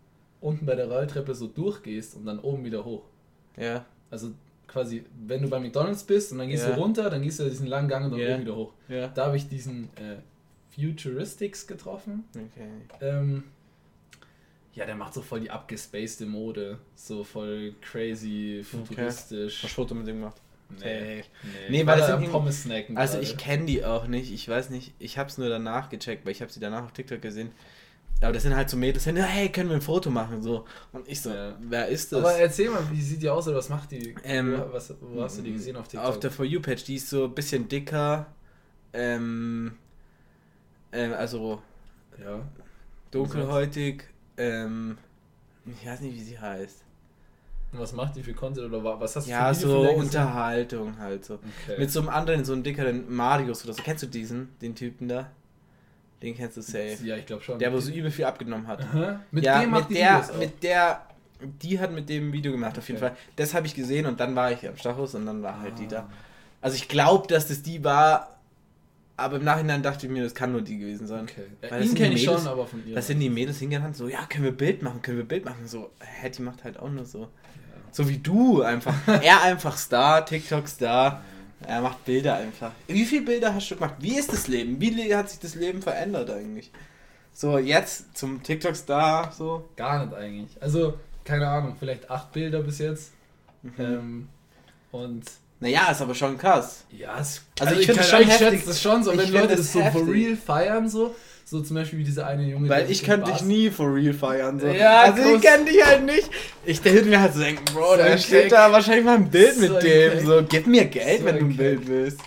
[0.41, 3.03] unten bei der Rolltreppe so durchgehst und dann oben wieder hoch.
[3.57, 3.85] ja.
[4.09, 4.31] Also
[4.67, 6.73] quasi, wenn du bei McDonalds bist und dann gehst Ja.
[6.75, 8.33] du runter, dann gehst du diesen langen Gang und dann Ja.
[8.35, 8.73] oben wieder hoch.
[8.87, 9.07] Ja.
[9.09, 10.17] Da habe ich diesen äh,
[10.69, 12.23] Futuristics getroffen.
[12.35, 12.69] Okay.
[13.01, 13.43] Ähm,
[14.73, 16.79] ja, der macht so voll die abgespacede Mode.
[16.95, 19.63] So voll crazy, futuristisch.
[19.63, 20.39] Hast du Foto mit dem gemacht?
[20.69, 21.23] Nee, nee,
[21.69, 22.97] Nee, ich weil das da sind Pommes snacken.
[22.97, 23.25] Also gerade.
[23.25, 24.31] ich kenne die auch nicht.
[24.33, 24.93] Ich weiß nicht.
[24.99, 27.51] Ich habe es nur danach gecheckt, weil ich habe sie danach auf TikTok gesehen.
[28.19, 30.41] Aber das sind halt so Mädels, die sagen, hey, können wir ein Foto machen?
[30.41, 30.65] So.
[30.91, 31.55] Und ich so, Ja.
[31.61, 32.19] wer ist das?
[32.19, 34.15] Aber erzähl mal, wie sieht die aus oder was macht die?
[34.23, 36.09] Ähm, wo, was, wo hast du die gesehen auf TikTok?
[36.09, 38.25] Auf der For You-Page, die ist so ein bisschen dicker.
[38.93, 39.73] Ähm,
[40.91, 41.61] ähm, also
[47.77, 49.81] Und was macht die für Content oder wa- was hast du Ja, für Video so
[49.83, 49.99] gesehen?
[50.01, 51.35] Unterhaltung halt so.
[51.35, 51.77] Okay.
[51.79, 53.83] Mit so einem anderen, so einem dickeren Marius oder so.
[53.83, 55.29] Kennst du diesen, den Typen da?
[56.23, 56.97] Den kennst du safe.
[57.03, 57.59] Ja, ich glaube schon.
[57.59, 58.81] Der, wo so übel viel abgenommen hat.
[58.81, 59.19] Aha.
[59.29, 60.37] Mit ja, dem macht mit die der, Videos auch.
[60.39, 61.01] mit der,
[61.61, 63.09] die hat mit dem Video gemacht, auf jeden Okay.
[63.13, 63.17] Fall.
[63.35, 65.85] Das habe ich gesehen und dann war ich am Stachus und dann war halt die
[65.85, 65.89] Ah.
[65.89, 66.09] da.
[66.61, 68.35] Also ich glaube, dass das die war,
[69.15, 71.23] aber im Nachhinein dachte ich mir, das kann nur die gewesen sein.
[71.25, 71.43] Okay.
[71.69, 72.95] Weil das ihn kenne ich schon, aber von ihr.
[72.95, 75.67] Da sind die Mädels hingegangen, so, ja, können wir Bild machen, können wir Bild machen.
[75.67, 77.27] So, hä, die macht halt auch nur so.
[77.97, 78.93] So wie du einfach.
[79.23, 81.23] er einfach Star, TikTok Star.
[81.65, 82.69] Er macht Bilder einfach.
[82.85, 83.95] Wie viele Bilder hast du gemacht?
[83.97, 84.79] Wie ist das Leben?
[84.79, 86.71] Wie hat sich das Leben verändert eigentlich?
[87.33, 89.67] So, jetzt zum TikTok Star, so.
[89.75, 90.61] Gar nicht eigentlich.
[90.61, 93.13] Also, keine Ahnung, vielleicht acht Bilder bis jetzt.
[93.63, 93.73] Mhm.
[93.79, 94.29] Ähm,
[94.91, 95.23] und
[95.59, 96.85] Naja, ist aber schon krass.
[96.91, 99.47] ja, es, Also ich finde kann- schon ich schätze das schon so, Ich wenn Leute
[99.55, 101.15] das das so for real feiern, so,
[101.49, 102.67] so zum Beispiel wie dieser eine Junge.
[102.67, 104.59] Weil ich könnte dich nie for real feiern.
[104.59, 104.67] So.
[104.67, 105.35] Ja, also groß.
[105.35, 106.29] ich kenne dich halt nicht.
[106.65, 109.53] Ich hätte mir halt so denken, Bro, So da steht da wahrscheinlich mal ein Bild
[109.55, 110.11] So mit dem.
[110.11, 110.21] Keck.
[110.25, 112.19] So, gib mir Geld, So wenn du ein Bild willst.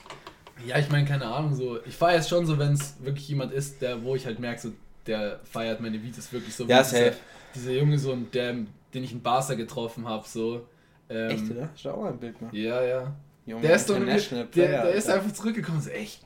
[0.66, 1.78] Ja, ich meine, keine Ahnung, so.
[1.84, 4.58] Ich feiere es schon so, wenn es wirklich jemand ist, der, wo ich halt merke,
[4.58, 4.72] so,
[5.06, 6.64] der feiert meine Videos wirklich so.
[6.64, 7.16] Ja, dieser, safe.
[7.54, 8.54] dieser Junge, so, der,
[8.94, 10.66] den ich in Barca getroffen habe, so.
[11.10, 11.92] Ähm, Echt, oder?
[11.92, 12.54] Auch mal ein Bild gemacht?
[12.54, 13.14] Ja, ja.
[13.44, 16.22] Junge, Der ist doch International der, der ist einfach zurückgekommen, so, echt,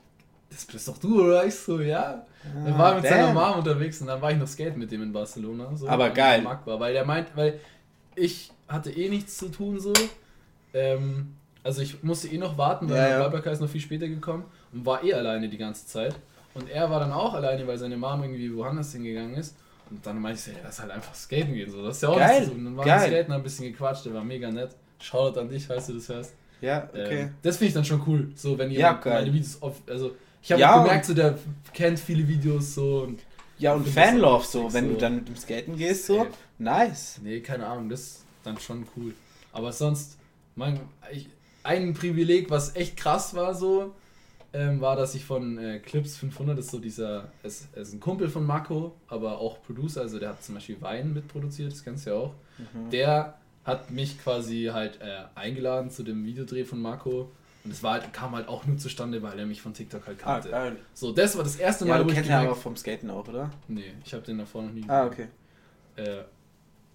[0.55, 1.45] das bist doch du, oder?
[1.45, 2.25] Ich so, ja.
[2.63, 3.33] Dann Ah, war er mit seiner damn.
[3.35, 5.75] Mom unterwegs und dann war ich noch skaten mit dem in Barcelona.
[5.75, 6.43] So, Aber geil.
[6.45, 7.59] War, weil der meint, weil
[8.15, 9.93] ich hatte eh nichts zu tun so.
[10.73, 13.19] Ähm, also ich musste eh noch warten, weil Ja, mein ja.
[13.19, 16.15] Barberker ist noch viel später gekommen und war eh alleine die ganze Zeit.
[16.53, 19.55] Und er war dann auch alleine, weil seine Mom irgendwie woanders hingegangen ist.
[19.89, 21.69] Und dann meinte ich so, ja, lass halt einfach skaten gehen.
[21.69, 21.83] So.
[21.83, 22.65] Das ist ja auch Geil, nichts zu tun.
[22.65, 24.69] Dann waren wir skaten, haben ein bisschen gequatscht, der war mega nett.
[24.99, 26.33] Shoutout an dich, falls du das hörst.
[26.61, 27.21] Ja, okay.
[27.23, 28.31] Ähm, das finde ich dann schon cool.
[28.35, 29.13] So, wenn Ja, jemand geil.
[29.21, 30.15] meine Videos auf, also
[30.45, 31.37] ich habe Ja, gemerkt, so der
[31.73, 33.19] kennt viele Videos so und
[33.57, 34.93] ja, und Fanlove so, wenn so.
[34.93, 36.19] du dann mit dem Skaten gehst, so.
[36.19, 36.29] Safe.
[36.59, 37.19] Nice.
[37.23, 39.13] nee, keine Ahnung, das ist dann schon cool.
[39.53, 40.17] Aber sonst,
[40.55, 40.79] man,
[41.11, 41.29] ich,
[41.63, 43.93] ein Privileg, was echt krass war so,
[44.53, 47.93] ähm, war, dass ich von äh, Clips 500, das ist so dieser, es es ist
[47.93, 51.83] ein Kumpel von Mako, aber auch Producer, also der hat zum Beispiel Wein mitproduziert, das
[51.83, 52.33] kennst du ja auch.
[52.57, 52.89] Mhm.
[52.91, 57.31] Der hat mich quasi halt äh, eingeladen zu dem Videodreh von Marco.
[57.65, 60.19] Und es war halt, kam halt auch nur zustande, weil er mich von TikTok halt
[60.23, 60.49] Ah, kannte.
[60.49, 60.77] geil.
[60.93, 62.75] so, das war das erste Mal, Ja, du wo ich kennst ja gemerkt aber vom
[62.77, 63.49] Skaten auch, oder?
[63.67, 65.29] Nee, ich habe den davor noch nie Ah, gesehen.
[65.95, 66.03] okay.
[66.11, 66.23] Äh,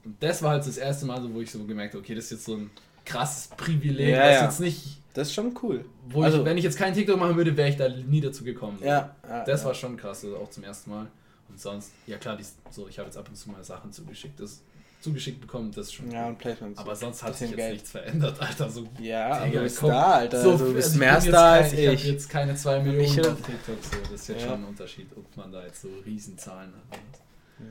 [0.04, 2.24] und das war halt das erste Mal, so, wo ich so gemerkt habe, okay, das
[2.26, 2.70] ist jetzt so ein
[3.04, 4.44] krasses Privileg, Ja, was ja.
[4.44, 5.84] jetzt nicht, Das ist schon cool.
[6.14, 8.78] Also- ich, wenn ich jetzt keinen TikTok machen würde, wäre ich da nie dazu gekommen.
[8.80, 9.16] Ja.
[9.28, 11.08] ja Das war schon krass, also auch zum ersten Mal.
[11.48, 14.38] Und sonst, ja klar, die, so, ich habe jetzt ab und zu mal Sachen zugeschickt,
[14.38, 14.62] das
[15.00, 16.78] zugeschickt bekommen, das ist schon Ja, und Placements.
[16.78, 17.72] Aber sonst hat sich jetzt Geld.
[17.74, 18.68] nichts verändert, Alter.
[18.70, 19.90] So, Ja, aber Digga, du bist komm.
[19.90, 20.42] da, Alter.
[20.42, 22.04] so, du bist also ich mehr kein- als Ich habe ich.
[22.04, 23.96] jetzt keine 2 Millionen Ich- auf TikTok, so.
[24.02, 24.48] das ist jetzt Ja.
[24.48, 26.98] schon ein Unterschied, ob man da jetzt so Riesenzahlen hat.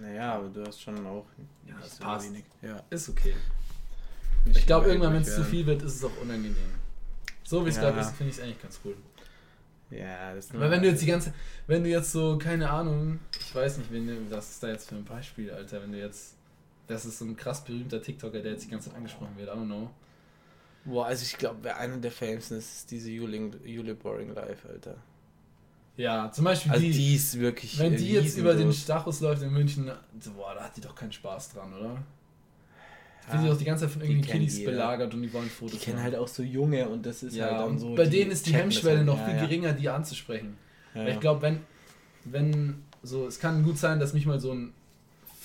[0.01, 1.25] Naja, aber du hast schon auch.
[1.67, 2.27] Ja, das so passt.
[2.27, 2.43] wenig.
[2.61, 2.81] Ja.
[2.89, 3.33] Ist okay.
[4.45, 6.55] Nicht Ich glaube, irgendwann, wenn es zu viel wird, ist es auch unangenehm.
[7.43, 7.83] So wie es Ja.
[7.83, 8.95] gerade ist, finde ich es eigentlich ganz cool.
[9.91, 11.33] Ja, das ist Weil wenn du jetzt die ganze,
[11.65, 14.87] wenn du jetzt so, keine Ahnung, ich weiß nicht, wenn du, was ist da jetzt
[14.89, 16.35] für ein Beispiel, Alter, wenn du jetzt,
[16.89, 19.51] das ist so ein krass berühmter TikToker, der jetzt die ganze Zeit angesprochen wird, I
[19.51, 19.89] don't know.
[20.85, 24.67] Boah, also ich glaube, wer einer der Famesen ist, ist diese Jule, Jule Boring Life,
[24.67, 24.95] Alter.
[25.97, 27.77] Ja, zum Beispiel Also die, die, ist wirklich.
[27.77, 28.71] wenn die jetzt über den.
[28.73, 29.91] Stachus läuft in München,
[30.35, 31.97] boah, da hat die doch keinen Spaß dran, oder?
[33.31, 35.85] Ja, die doch die ganze Zeit von irgendwelchen Kiddies belagert und die wollen Fotos Die
[35.85, 36.05] kennen machen.
[36.05, 37.93] halt auch so Junge und das ist ja, halt dann so.
[37.93, 39.05] bei denen ist die Hemmschwelle halt.
[39.05, 39.41] noch Ja, viel ja.
[39.41, 40.57] geringer, die anzusprechen.
[40.95, 41.59] Ich glaube, wenn,
[42.23, 44.73] wenn, so, es kann gut sein, dass mich mal so ein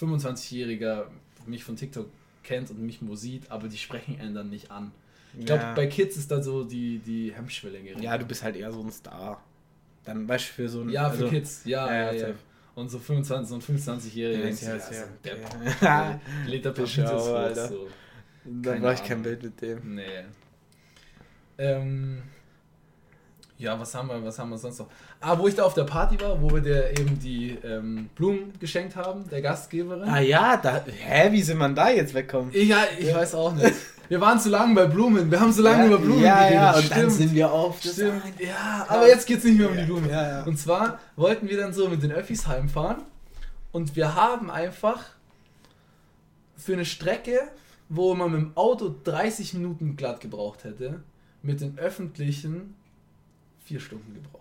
[0.00, 1.06] 25-Jähriger
[1.48, 2.06] mich von TikTok
[2.42, 4.92] kennt und mich nur sieht, aber die sprechen ihn dann nicht an.
[5.38, 5.74] Ich glaube, ja.
[5.74, 8.02] bei Kids ist da so die, die Hemmschwelle geringer.
[8.02, 9.42] ja, du bist halt eher so ein Star.
[10.04, 10.90] Dann weißt du für so ein.
[10.90, 12.34] Ja, für also, Kids, ja, Ja, ja, ja.
[12.74, 15.44] Und so 25, so ein 25-Jähriger, Ja, denkt sich, ja, ja, ein Depp.
[15.46, 16.18] okay.
[16.46, 17.68] Lädt Videos hoch, Alter.
[17.68, 17.88] so.
[18.44, 19.22] Dann brauche ich kein.
[19.22, 19.94] Bild mit dem.
[19.94, 20.02] Nee.
[21.56, 22.22] Ähm,
[23.56, 24.88] ja, was haben wir, was haben wir sonst noch?
[25.20, 28.52] Ah, wo ich da auf der Party war, wo wir der eben die ähm, Blumen
[28.58, 30.08] geschenkt haben, der Gastgeberin.
[30.08, 30.84] Ah ja, da.
[30.84, 32.50] Hä, wie sind man da jetzt wegkommen?
[32.52, 33.74] Ja, ich weiß auch nicht.
[34.08, 36.54] Wir waren zu lange bei Blumen, wir haben zu lange ja, über Blumen ja, geredet.
[36.54, 37.12] Ja, und dann Stimmt.
[37.12, 37.80] sind wir auf.
[37.80, 38.22] Stimmt.
[38.38, 40.10] Ja, aber jetzt geht's nicht mehr um die Blumen.
[40.10, 40.42] Ja, ja.
[40.44, 43.02] Und zwar wollten wir dann so mit den Öffis heimfahren
[43.72, 45.00] und wir haben einfach
[46.56, 47.40] für eine Strecke,
[47.88, 51.02] wo man mit dem Auto 30 Minuten glatt gebraucht hätte,
[51.42, 52.74] mit den öffentlichen
[53.64, 54.40] vier Stunden gebraucht.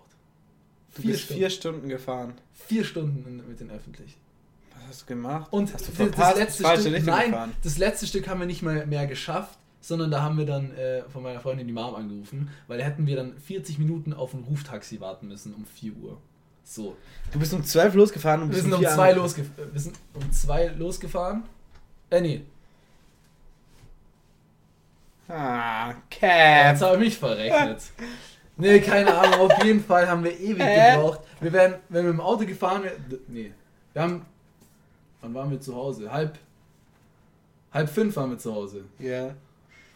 [0.95, 1.39] Du Vier bist Stunden.
[1.39, 2.33] vier Stunden gefahren.
[2.53, 4.19] Vier Stunden mit den öffentlichen.
[4.75, 5.51] Was hast du gemacht?
[5.51, 6.31] Und hast du das- verpasst?
[6.33, 7.51] das letzte Falsche Stück, Richtung nein, gefahren.
[7.63, 11.03] das letzte Stück haben wir nicht mal mehr geschafft, sondern da haben wir dann äh,
[11.09, 14.43] von meiner Freundin die Mom angerufen, weil da hätten wir dann 40 Minuten auf ein
[14.43, 16.21] Ruftaxi warten müssen um 4 Uhr.
[16.65, 16.95] So.
[17.31, 19.23] Du bist um 12 losgefahren und Wir bist sind um vier zwei, angekommen.
[19.25, 21.43] losgef wir sind um zwei losgefahren.
[22.09, 22.41] Äh, nee.
[25.27, 26.81] Ah, Jetzt Cap.
[26.81, 27.81] habe ich mich verrechnet.
[28.57, 30.95] Nee, keine Ahnung, auf jeden Fall haben wir ewig Hä?
[30.95, 31.21] gebraucht.
[31.41, 33.03] Wir wären, wenn wir im Auto gefahren wären.
[33.27, 33.51] Nee.
[33.93, 34.25] Wir haben.
[35.21, 36.11] Wann waren wir zu Hause?
[36.11, 36.37] Halb.
[37.71, 38.83] Halb fünf waren wir zu Hause.
[38.99, 39.31] Ja.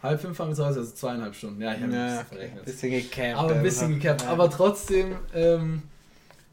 [0.02, 1.60] Halb fünf waren wir zu Hause, also zweieinhalb Stunden.
[1.60, 2.64] Ja, ich habe ein Ja, bisschen verrechnet.
[2.64, 3.36] bisschen gecapt.
[3.38, 4.22] aber ein bisschen gecapt.
[4.22, 4.28] Ja.
[4.30, 5.82] Aber trotzdem, ähm,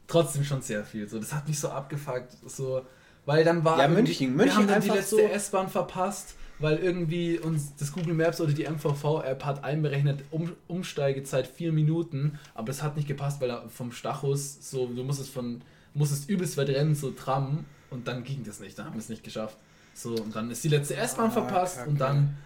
[0.08, 1.08] trotzdem schon sehr viel.
[1.08, 2.32] So, das hat mich so abgefuckt.
[2.45, 2.82] So,
[3.26, 3.78] weil dann war.
[3.78, 7.76] Ja, irgendwie- München- wir München haben dann die letzte so- S-Bahn verpasst, weil irgendwie uns
[7.76, 12.95] das Google Maps oder die MVV-App hat einberechnet, um, Umsteigezeit vier Minuten, aber es hat
[12.95, 15.62] nicht gepasst, weil da vom Stachus so, du musstest von,
[15.93, 19.10] musstest übelst weit rennen, so Tram, und dann ging das nicht, dann haben wir es
[19.10, 19.58] nicht geschafft.
[19.93, 21.89] So, und dann ist die letzte S-Bahn Ah, verpasst kacke.
[21.89, 22.38] und dann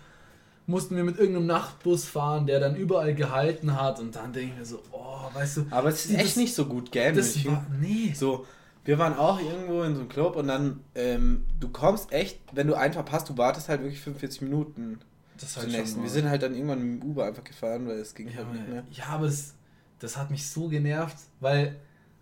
[0.68, 4.60] mussten wir mit irgendeinem Nachtbus fahren, der dann überall gehalten hat und dann denke ich
[4.60, 7.14] mir so, oh, weißt du, Aber es ist echt nicht so gut, gell?
[7.14, 8.14] das war, nee.
[8.16, 8.46] So,
[8.86, 12.68] wir waren auch irgendwo in so einem Club und dann, ähm, du kommst echt, wenn
[12.68, 15.00] du einen verpasst, du wartest halt wirklich 45 Minuten
[15.40, 16.02] Das zum nächsten.
[16.02, 18.54] Wir sind halt dann irgendwann mit dem Uber einfach gefahren, weil es ging Ja, halt
[18.54, 18.84] nicht mehr.
[18.92, 19.54] ja aber das,
[20.00, 21.76] das hat mich so genervt, weil,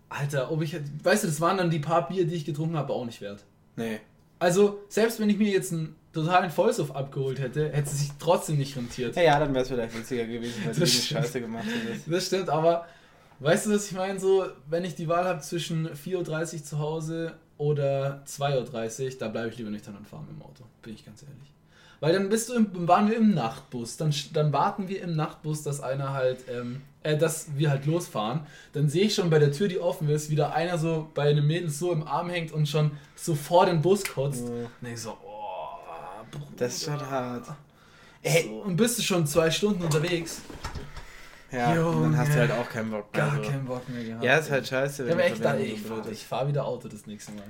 [0.08, 2.92] Alter, ob ich, weißt du, das waren dann die paar Bier, die ich getrunken habe,
[2.92, 3.44] auch nicht wert.
[3.76, 4.00] Nee.
[4.40, 8.56] Also, selbst wenn ich mir jetzt einen totalen Vollsuff abgeholt hätte, hätte es sich trotzdem
[8.58, 9.16] nicht rentiert.
[9.16, 10.86] Ja, ja, dann wäre es vielleicht witziger gewesen, weil du die.
[10.86, 12.10] Scheiße gemacht hättest.
[12.10, 12.86] Das stimmt, aber
[13.40, 14.18] weißt du, was ich meine?
[14.18, 19.28] So, wenn ich die Wahl habe zwischen 4.30 Uhr zu Hause oder 2.30 Uhr, da
[19.28, 21.52] bleibe ich lieber nüchtern und fahre mit dem Auto, bin ich ganz ehrlich.
[22.00, 25.64] Weil dann bist du im, waren wir im Nachtbus, dann, dann warten wir im Nachtbus,
[25.64, 28.42] dass einer halt, ähm, äh, dass wir halt losfahren.
[28.72, 31.28] Dann sehe ich schon bei der Tür, die offen ist, wie da einer so bei
[31.28, 34.46] einem Mädel so im Arm hängt und schon so vor den Bus kotzt.
[34.46, 34.70] Ja.
[34.80, 35.38] Und ich so, oh,
[36.30, 36.46] Bruder.
[36.56, 37.46] Das ist schon hart.
[38.24, 40.42] So, und bist du schon zwei Stunden unterwegs?
[41.50, 42.02] Ja, Junge.
[42.02, 43.24] dann hast du halt auch keinen Bock mehr.
[43.24, 43.50] Gar so.
[43.50, 44.24] keinen Bock mehr gehabt.
[44.24, 46.22] Ja, ist halt scheiße, Ich, hab die echt da, Verbindung ich so fahre blöd ist.
[46.22, 47.44] fahr wieder Auto das nächste Mal.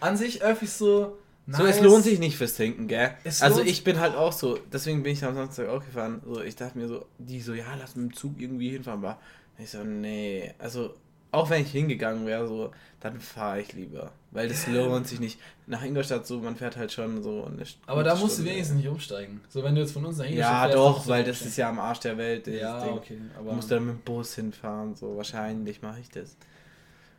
[0.00, 1.18] An sich Öffis so.
[1.48, 1.84] So, es nice.
[1.84, 3.14] lohnt sich nicht fürs Trinken, gell?
[3.24, 6.22] Es also ich bin halt auch so, deswegen bin ich am Samstag auch gefahren.
[6.24, 9.04] So, ich dachte mir so, die so, ja, lass mit dem Zug irgendwie hinfahren.
[9.04, 9.18] Aber
[9.58, 10.54] ich so, nee.
[10.58, 10.94] Also,
[11.32, 12.70] auch wenn ich hingegangen wäre, so,
[13.00, 14.12] dann fahre ich lieber.
[14.30, 15.38] Weil das lohnt sich nicht.
[15.66, 18.50] Nach Ingolstadt so, man fährt halt schon so eine Aber da musst du Stunde.
[18.52, 19.40] wenigstens nicht umsteigen.
[19.48, 21.56] So, wenn du jetzt von uns nach Ingolstadt Ja, fährst, doch, du weil das ist
[21.56, 22.46] ja am Arsch der Welt.
[22.46, 23.18] Ja, okay.
[23.34, 25.16] Du Aber musst dann mit dem Bus hinfahren, so.
[25.16, 26.36] Wahrscheinlich mache ich das.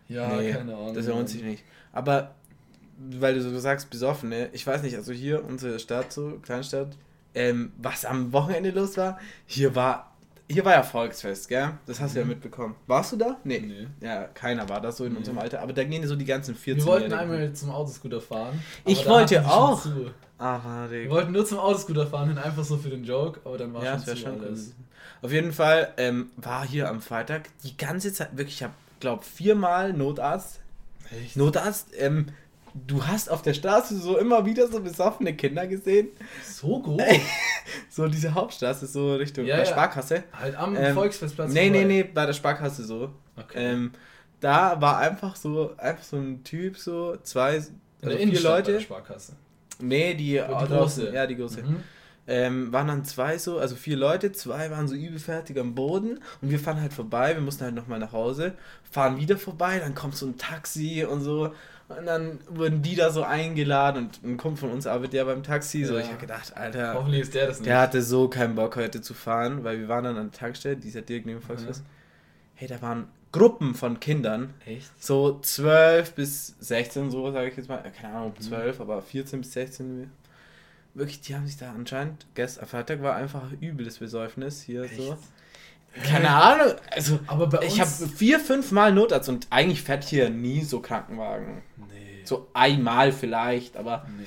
[0.07, 0.93] ja, Nee, keine Ahnung.
[0.93, 1.63] Das lohnt sich nicht.
[1.91, 2.33] Aber,
[3.11, 4.49] weil du so sagst, besoffen, ne?
[4.53, 6.95] Ich weiß nicht, also hier, unsere Stadt, so, Kleinstadt,
[7.35, 10.12] ähm, was am Wochenende los war, hier war,
[10.49, 11.71] hier war ja Volksfest, gell?
[11.85, 12.31] Das hast du ja Mhm.
[12.31, 12.75] mitbekommen.
[12.87, 13.37] Warst du da?
[13.43, 13.59] Nee.
[13.59, 13.87] Nee.
[14.05, 15.19] Ja, keiner war da so in Nee.
[15.19, 15.61] unserem Alter.
[15.61, 18.61] Aber da gehen so die ganzen 14 Wir wollten einmal zum Autoscooter fahren.
[18.85, 19.81] Ich aber wollte auch.
[19.81, 20.11] zu.
[20.37, 23.73] Aha, Wir wollten nur zum Autoscooter fahren, hin einfach so für den Joke, aber dann
[23.73, 24.73] war Ja, schon zu schon alles.
[25.21, 29.23] Auf jeden Fall ähm, war hier am Freitag die ganze Zeit, wirklich, ich habe, glaube
[29.23, 30.59] viermal Notarzt
[31.11, 31.35] Echt?
[31.37, 32.27] Notarzt, ähm,
[32.73, 36.09] du hast auf der Straße so immer wieder so besoffene Kinder gesehen.
[36.45, 37.01] So groß?
[37.89, 39.67] So diese Hauptstraße, so Richtung Ja, bei ja.
[39.67, 40.23] Sparkasse.
[40.33, 41.53] Halt am Ähm, Volksfestplatz.
[41.53, 41.87] Nee, nee, vorbei.
[41.87, 43.09] nee, bei der Sparkasse so.
[43.37, 43.53] Okay.
[43.73, 43.91] Ähm,
[44.39, 47.71] da war einfach so, einfach so ein Typ, so zwei, In also
[48.01, 48.83] der vier Innenstadt bei der Leute.
[48.83, 49.33] Sparkasse.
[49.79, 51.13] Nee, die, Die große.
[51.13, 51.61] Ja, die große.
[51.63, 51.83] Mhm.
[52.25, 56.49] Ähm, waren dann zwei so, also vier Leute, zwei waren so übelfertig am Boden und
[56.51, 58.53] wir fahren halt vorbei, wir mussten halt nochmal nach Hause,
[58.89, 61.53] fahren wieder vorbei, dann kommt so ein Taxi und so
[61.89, 65.43] und dann wurden die da so eingeladen und ein Kumpel von uns arbeitet ja beim
[65.43, 65.99] Taxi, so Ja.
[65.99, 67.67] ich hab gedacht, Alter, Hoffentlich ist der das nicht.
[67.67, 70.77] der hatte so keinen Bock heute zu fahren, weil wir waren dann an der Tankstelle,
[70.77, 71.83] die ist ja direkt neben dem Volksfest.
[72.55, 74.89] Hey, da waren Gruppen von Kindern, Echt?
[75.03, 78.43] so 12 bis 16, so sage ich jetzt mal, keine Ahnung, ob Mhm.
[78.43, 80.09] 12, aber 14 bis 16.
[80.95, 84.97] Wirklich, die haben sich da anscheinend, gestern, Freitag war einfach übles Besäufnis hier Echt?
[84.97, 85.17] so.
[86.03, 88.11] Keine Ahnung, also Aber bei ich habe uns...
[88.15, 91.61] vier, fünf Mal Notarzt und eigentlich fährt hier nie so Krankenwagen.
[91.77, 92.21] Nee.
[92.25, 94.25] So einmal vielleicht, aber Nee.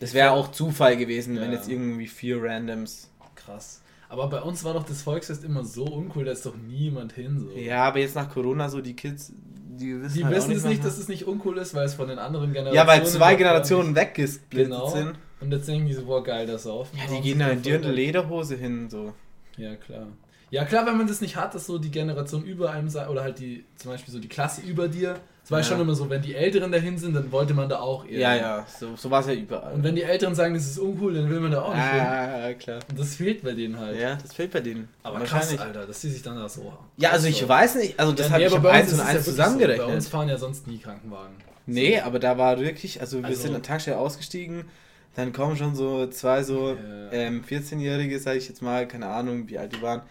[0.00, 1.58] das wäre auch Zufall gewesen, wenn Ja.
[1.58, 3.10] jetzt irgendwie vier Randoms.
[3.34, 3.80] Krass.
[4.08, 7.38] Aber bei uns war doch das Volksfest immer so uncool, da ist doch niemand hin.
[7.40, 7.58] So.
[7.58, 10.84] Ja, aber jetzt nach Corona so die Kids, die wissen, Die halt wissen es nicht,
[10.84, 12.76] dass es nicht uncool ist, weil es von den anderen Generationen.
[12.76, 14.88] Ja, weil zwei Generationen weggesplittet Genau.
[14.88, 15.14] sind.
[15.42, 16.88] Und jetzt denken die so, boah, geil, das auf.
[16.94, 19.12] Ja, die gehen da in dir in der Lederhose hin, so.
[19.56, 20.06] Ja, klar.
[20.50, 23.22] Ja, klar, wenn man das nicht hat, dass so die Generation über einem sei, oder
[23.22, 25.16] halt die, zum Beispiel so die Klasse über dir.
[25.44, 25.64] Es war Ja.
[25.64, 28.20] schon immer so, wenn die Älteren dahin sind, dann wollte man da auch eher.
[28.20, 29.72] Ja, ja, so, so war es ja überall.
[29.72, 32.00] Und wenn die Älteren sagen, das ist uncool, dann will man da auch nicht hin.
[32.00, 32.78] ah, ja, klar.
[32.88, 33.98] Und das fehlt bei denen halt.
[33.98, 34.88] Ja, das fehlt bei denen.
[35.02, 36.72] Aber krass, Alter, dass die sich dann da so.
[36.98, 38.86] Ja, also ich so- weiß nicht, also das Ja, habe nee, ich bei uns 1
[38.86, 39.30] ist und es 1 ja wirklich so.
[39.32, 39.86] zusammengerechnet.
[39.88, 41.34] Bei uns fahren ja sonst nie Krankenwagen.
[41.66, 44.66] nee, aber da war wirklich, also wir Also- sind an der Tankstelle ausgestiegen,
[45.14, 47.12] dann kommen schon so zwei so Ja.
[47.12, 50.02] ähm, 14-Jährige, sage ich jetzt mal, keine Ahnung, wie alt die waren,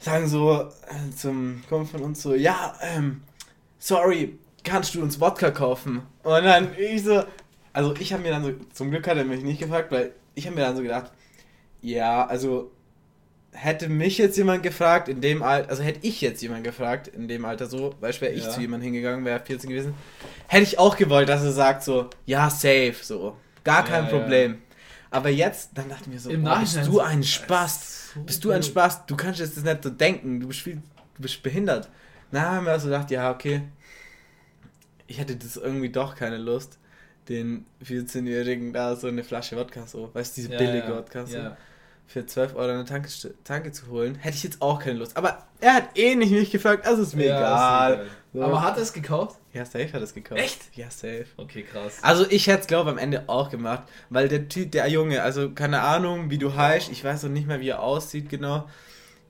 [0.00, 3.22] sagen so äh, zum Kumpel von uns so, ja, ähm,
[3.78, 6.02] sorry, kannst du uns Wodka kaufen?
[6.22, 7.24] Und dann ich so,
[7.72, 10.46] also ich habe mir dann so, zum Glück hat er mich nicht gefragt, weil ich
[10.46, 11.12] habe mir dann so gedacht,
[11.82, 12.70] Ja, also
[13.52, 17.26] hätte mich jetzt jemand gefragt, in dem Alter, also hätte ich jetzt jemand gefragt, in
[17.28, 18.50] dem Alter so, Beispiel wäre ich Ja.
[18.50, 19.94] zu jemandem hingegangen, wäre 14 gewesen,
[20.48, 24.62] hätte ich auch gewollt, dass er sagt so, ja, safe, so, gar kein Ja, Problem.
[25.10, 28.44] Aber jetzt, dann dachte ich mir so, Im boah, bist du ein Spaß, so bist
[28.44, 28.62] du ein.
[28.62, 30.76] Spaß, du kannst jetzt das nicht so denken, du bist, viel,
[31.16, 31.88] du bist behindert.
[32.32, 33.62] Na, haben wir also gedacht, ja, okay,
[35.06, 36.78] ich hätte das irgendwie doch keine Lust,
[37.28, 41.26] den 14-Jährigen da so eine Flasche Wodka, so, weißt du, diese Ja, billige ja, Wodka,
[41.26, 41.56] so Ja.
[42.06, 43.08] Für 12 Euro eine Tanke,
[43.44, 45.16] Tanke zu holen, hätte ich jetzt auch keine Lust.
[45.16, 48.06] Aber er hat eh nicht mich gefragt, also ist mir Ja, egal.
[48.32, 48.42] So.
[48.42, 49.38] Aber hat er es gekauft?
[49.52, 50.40] Ja, safe hat es gekauft.
[50.40, 50.76] Echt?
[50.76, 51.26] Ja, safe.
[51.36, 51.98] Okay, krass.
[52.02, 55.50] Also ich hätte es, glaube am Ende auch gemacht, weil der Typ, der Junge, also
[55.50, 58.68] keine Ahnung, wie du heißt, ich weiß noch nicht mehr, wie er aussieht genau,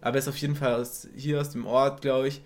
[0.00, 2.42] aber er ist auf jeden Fall aus, hier aus dem Ort, glaube ich.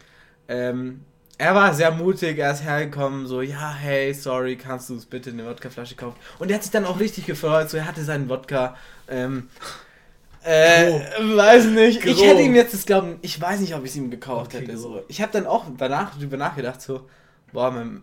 [0.48, 1.00] Ähm,
[1.38, 5.30] er war sehr mutig, er ist hergekommen, so, ja, hey, sorry, kannst du uns bitte
[5.30, 6.16] eine Wodkaflasche kaufen?
[6.38, 8.76] Und er hat sich dann auch richtig gefreut, so, er hatte seinen Wodka,
[9.08, 9.48] ähm,
[10.42, 10.92] äh,
[11.36, 12.04] weiß nicht.
[12.04, 12.26] Ich Grob.
[12.26, 14.76] hätte ihm jetzt das glauben, ich weiß nicht, ob ich es ihm gekauft Okay, hätte.
[14.78, 15.02] So.
[15.08, 17.08] Ich habe dann auch danach drüber nachgedacht, so,
[17.52, 18.02] boah, mein,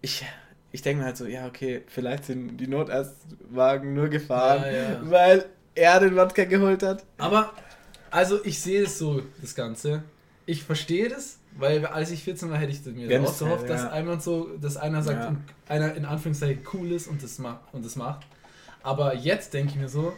[0.00, 0.24] ich,
[0.72, 5.00] ich denke mir halt so, ja, okay, vielleicht sind die Notarztwagen nur gefahren, Ja, ja.
[5.02, 7.04] weil er den Wodka geholt hat.
[7.18, 7.52] Aber,
[8.10, 10.02] also ich sehe es so, das Ganze.
[10.46, 13.82] Ich verstehe das, weil als ich 14 war, hätte ich mir Ja, auch gehofft, dass
[13.82, 13.90] ja.
[13.90, 15.36] einmal so, dass einer sagt,
[15.68, 18.26] einer in Anführungszeichen cool ist und das, macht, und das macht.
[18.82, 20.14] Aber jetzt denke ich mir so,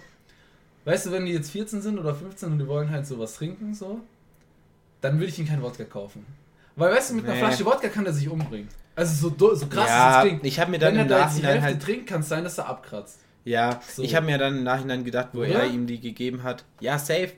[0.85, 3.75] weißt du, wenn die jetzt 14 sind oder 15 und die wollen halt sowas trinken,
[3.75, 4.01] so,
[5.01, 6.25] dann würde ich ihnen keinen Wodka kaufen.
[6.77, 7.41] Weil, weißt du, mit einer Nee.
[7.41, 8.69] Flasche Wodka kann er sich umbringen.
[8.97, 10.47] Also so, so krass ja, es jetzt klingt.
[10.47, 12.59] ich habe mir dann Wenn er da die Hälfte halt, trinkt, kann es sein, dass
[12.59, 13.19] er abkratzt.
[13.45, 14.03] ja, So.
[14.03, 15.49] ich habe mir dann im Nachhinein gedacht, wo Oder?
[15.63, 17.33] er ihm die gegeben hat, ja, safe.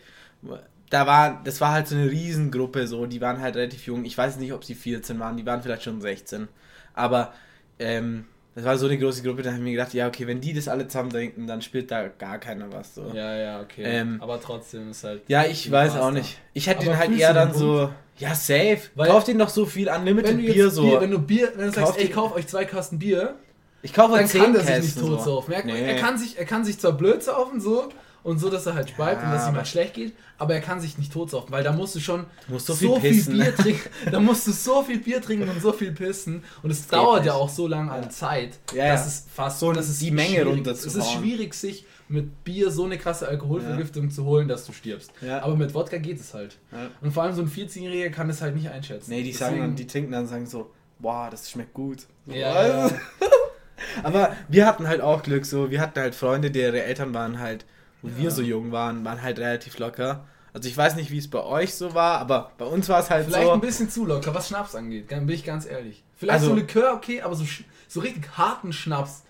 [0.90, 4.05] Da war, das war halt so eine Riesengruppe, so, die waren halt relativ jung.
[4.05, 6.49] Ich weiß nicht, ob sie 14 waren, die waren vielleicht schon 16.
[6.95, 7.32] Aber,
[7.78, 10.41] ähm, das war so eine große Gruppe, da habe ich mir gedacht, ja, okay, wenn
[10.41, 13.11] die das alle zusammen trinken, dann spielt da gar keiner was, so.
[13.15, 13.83] Ja, ja, okay.
[13.85, 15.23] Ähm, Aber trotzdem ist halt.
[15.29, 16.39] Ja, ich weiß Spaß auch nicht.
[16.53, 18.81] Ich hätte Aber den halt eher dann so, ja, safe.
[18.95, 20.83] Weil- Kauft den doch so viel Unlimited wenn du jetzt Bier so.
[20.83, 23.37] Bier, wenn du Bier, wenn du Kauf sagst, ey, kauf euch zwei Kasten Bier,
[23.85, 25.25] ich kaufe dann 10 kann der sich nicht tot so.
[25.25, 25.53] saufen.
[25.53, 25.81] Er, Nee.
[25.81, 27.89] er, kann sich, er kann sich zwar blöd saufen, so,
[28.23, 30.55] und so, dass er halt speibt Ja, und dass es ihm halt schlecht geht, aber
[30.55, 33.14] er kann sich nicht tot saufen, weil da musst du schon musst so so, viel
[33.14, 33.33] viel.
[33.35, 36.83] Bier trinken, da musst du so viel Bier trinken und so viel pissen und es
[36.83, 37.41] geht dauert ja nicht.
[37.43, 38.09] auch so lange an Ja.
[38.11, 39.07] Zeit, Ja, dass ja.
[39.09, 41.01] es fast So dass es die Menge runterzuhauen.
[41.01, 45.12] Es ist schwierig, sich mit Bier so eine krasse Alkoholvergiftung zu holen, dass du stirbst.
[45.23, 45.43] Ja.
[45.43, 46.59] Aber mit Wodka geht es halt.
[46.70, 46.91] Ja.
[47.01, 49.11] Und vor allem so ein 14-Jähriger kann es halt nicht einschätzen.
[49.11, 52.01] Nee, die sagen Deswegen- dann, die trinken dann und sagen so, boah, das schmeckt gut.
[52.27, 52.91] So, Ja, ja.
[54.03, 57.64] Aber wir hatten halt auch Glück, so, wir hatten halt Freunde, deren Eltern waren halt,
[58.03, 58.19] wo Ja.
[58.19, 60.25] wir so jung waren, waren halt relativ locker.
[60.53, 63.09] Also ich weiß nicht, wie es bei euch so war, aber bei uns war es
[63.09, 63.53] halt Vielleicht so.
[63.53, 66.03] ein bisschen zu locker, was Schnaps angeht, bin ich ganz ehrlich.
[66.17, 67.45] Vielleicht Also- so Likör, okay, aber so,
[67.89, 69.23] so richtig harten Schnaps.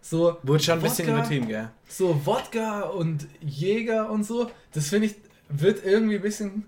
[0.00, 1.70] So Wurde schon ein bisschen Wodka, übertrieben, gell?
[1.86, 5.14] So Wodka und Jäger und so, das finde ich,
[5.48, 6.64] wird irgendwie ein bisschen,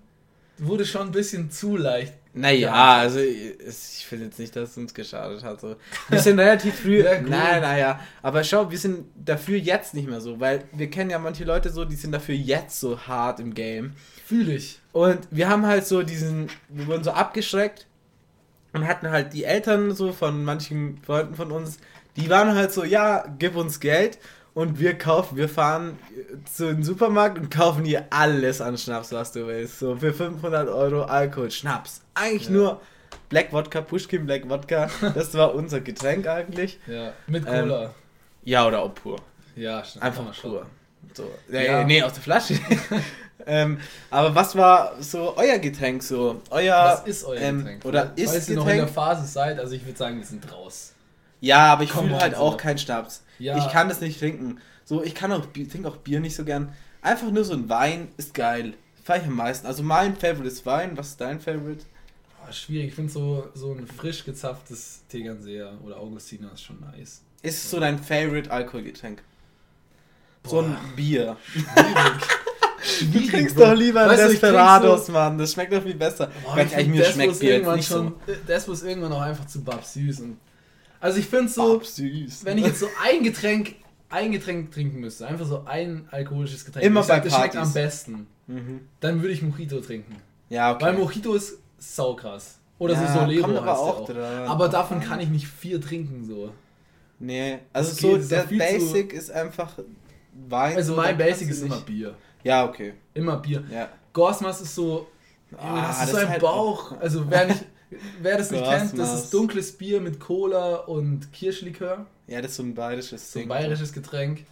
[0.57, 2.13] wurde schon ein bisschen zu leicht.
[2.37, 2.93] Naja, Ja.
[2.97, 5.61] also ich finde jetzt nicht, dass es uns geschadet hat.
[5.61, 5.75] So.
[6.09, 6.99] Wir sind relativ früh.
[7.03, 7.99] Ja, nein, naja.
[8.21, 11.69] Aber schau, wir sind dafür jetzt nicht mehr so, weil wir kennen ja manche Leute
[11.69, 13.93] so, die sind dafür jetzt so hart im Game.
[14.25, 14.79] Fühle ich.
[14.91, 17.87] Und wir haben halt so diesen, wir wurden so abgeschreckt
[18.73, 21.77] und hatten halt die Eltern so von manchen Freunden von uns,
[22.17, 24.17] die waren halt so, ja, gib uns Geld
[24.55, 25.99] und wir kaufen, wir fahren
[26.51, 29.77] zu den Supermarkt und kaufen dir alles an Schnaps, was du willst.
[29.77, 32.01] So für 500 Euro Alkohol, Schnaps.
[32.15, 32.51] Eigentlich Ja.
[32.51, 32.81] nur
[33.29, 34.89] Black Wodka, Pushkin Black Wodka.
[35.13, 36.79] Das war unser Getränk eigentlich.
[36.87, 37.93] Ja, mit Ähm, Cola.
[38.43, 39.17] Ja, oder auch pur.
[39.55, 40.03] ja, stimmt.
[40.03, 40.65] Einfach pur.
[41.13, 41.29] So.
[41.51, 41.83] Ja, Ja.
[41.83, 42.55] Nee, aus der Flasche.
[43.47, 43.79] ähm,
[44.09, 46.41] aber was war so euer Getränk so?
[46.49, 46.75] Euer.
[47.03, 47.85] Was ist euer ähm, Getränk?
[47.85, 48.95] oder ist Falls ihr noch in der Getränk?
[48.95, 50.93] Phase seid, also ich würde sagen, wir sind raus.
[51.45, 53.23] Ja, aber ich fühle halt auch keinen Schnaps.
[53.37, 53.57] Ja.
[53.57, 54.59] Ich kann das nicht trinken.
[54.83, 56.73] So, ich kann auch, trinke auch Bier nicht so gern.
[57.01, 58.73] Einfach nur so ein Wein ist geil.
[59.03, 59.67] Feier ich am meisten.
[59.67, 60.97] Also mein Favorite ist Wein.
[60.97, 61.85] Was ist dein Favorite?
[62.47, 67.21] Oh, schwierig, ich finde so, so ein frisch gezapftes Tegernseer oder Augustiner ist schon nice.
[67.43, 69.21] Ist so dein Favorite Alkoholgetränk?
[70.45, 70.95] So ein Boah.
[70.95, 71.37] Bier.
[71.51, 71.65] Schwierig.
[73.11, 75.39] Du trinkst doch lieber Weißt du, ich Desperados, so- Mann.
[75.39, 76.29] Das schmeckt doch viel besser.
[76.43, 78.33] Boah, ich find, mir das schmeckt muss Bier jetzt irgendwann nicht schon, so.
[78.45, 80.19] Das muss irgendwann auch einfach zu bab süß.
[80.21, 80.37] Und
[80.99, 82.45] also ich finde so, Bab süß.
[82.45, 83.75] wenn ich jetzt so ein Getränk,
[84.09, 87.53] ein Getränk trinken müsste, einfach so ein alkoholisches Getränk, Immer ich sag, bei das schmeckt
[87.55, 87.67] Partys.
[87.69, 88.81] am besten, Mhm.
[88.99, 90.15] dann würde ich Mojito trinken.
[90.49, 90.85] Ja, okay.
[90.85, 92.59] Weil Mojito ist saukrass.
[92.77, 94.47] Oder so Solero kommt aber heißt der auch dran.
[94.47, 96.51] Aber davon kann ich nicht vier trinken so.
[97.19, 99.71] Nee, also Das so geht, ist der doch viel zu- Basic ist einfach
[100.49, 100.75] Wein.
[100.75, 102.13] Also so, mein Basic ist immer Bier.
[102.43, 102.93] Ja, okay.
[103.13, 103.63] Immer Bier.
[103.71, 103.87] Ja.
[104.13, 105.07] Gorsmas ist so,
[105.57, 106.91] Ah, das ist so ein halt- Bauch.
[106.99, 107.63] Also wer, nicht,
[108.21, 112.05] wer das nicht kennt, das ist dunkles Bier mit Cola und Kirschlikör.
[112.27, 113.49] Ja, das ist so ein bayerisches So ein Ding.
[113.49, 114.45] bayerisches Getränk.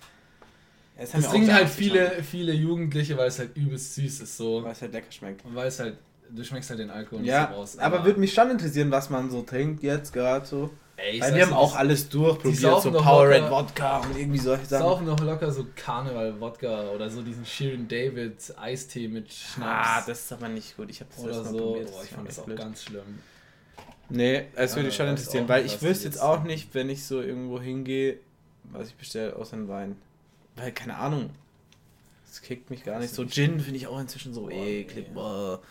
[0.98, 4.64] Das, das trinken halt viele, viele Jugendliche, weil es halt übelst süß ist so.
[4.64, 5.44] Weil es halt lecker schmeckt.
[5.44, 5.98] Und weil es halt,
[6.30, 7.78] du schmeckst halt den Alkohol Ja, nicht so raus.
[7.80, 10.70] aber würde mich schon interessieren, was man so trinkt jetzt gerade so.
[10.98, 14.84] ey, Weil wir haben auch alles durchprobiert, so Power Red Wodka und irgendwie solche Sachen.
[14.84, 19.88] saufen noch locker so Karneval-Wodka oder so diesen Shirin David Eistee mit Schnaps.
[19.90, 20.92] Ah, das ist aber nicht gut.
[20.92, 21.58] Ich habe das oder so.
[21.58, 21.92] probiert.
[21.92, 22.60] Boah, ich fand das auch blöd.
[22.60, 23.20] ganz schlimm.
[24.10, 27.22] Nee, es würde mich schon interessieren, weil ich wüsste jetzt auch nicht, wenn ich so
[27.22, 28.18] irgendwo hingehe,
[28.66, 29.96] was ich bestelle, außer einen Wein.
[30.56, 31.30] Weil, keine Ahnung.
[32.28, 33.14] Das kickt mich gar nicht.
[33.14, 35.14] So Gin finde ich auch inzwischen so eklig.
[35.14, 35.62] Boah.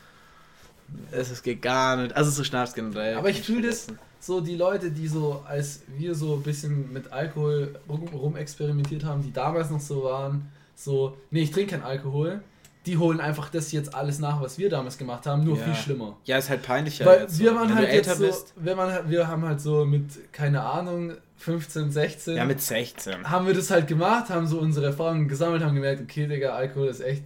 [1.10, 2.14] Es geht gar nicht.
[2.14, 3.16] Also so Schnaps generell.
[3.16, 3.88] Aber ich kann fühl das-.
[4.20, 9.04] So die Leute, die so, als wir so ein bisschen mit Alkohol rum, rum experimentiert
[9.04, 12.40] haben, die damals noch so waren, so, nee, ich trinke keinen Alkohol,
[12.86, 15.64] die holen einfach das jetzt alles nach, was wir damals gemacht haben, nur Ja.
[15.64, 16.16] viel schlimmer.
[16.24, 17.38] Ja, ist halt peinlicher Weil jetzt.
[17.38, 18.54] wir waren Wenn halt du jetzt älter so, bist.
[18.56, 23.28] wir, waren, wir haben halt so mit, keine Ahnung, 15, 16, Ja, mit 16.
[23.30, 26.88] haben wir das halt gemacht, haben so unsere Erfahrungen gesammelt, haben gemerkt, okay, Digga, Alkohol
[26.88, 27.22] ist echt,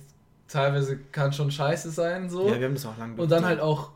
[0.48, 2.48] teilweise kann schon scheiße sein, so.
[2.48, 3.90] Ja, wir haben das auch lange Und dann halt auch,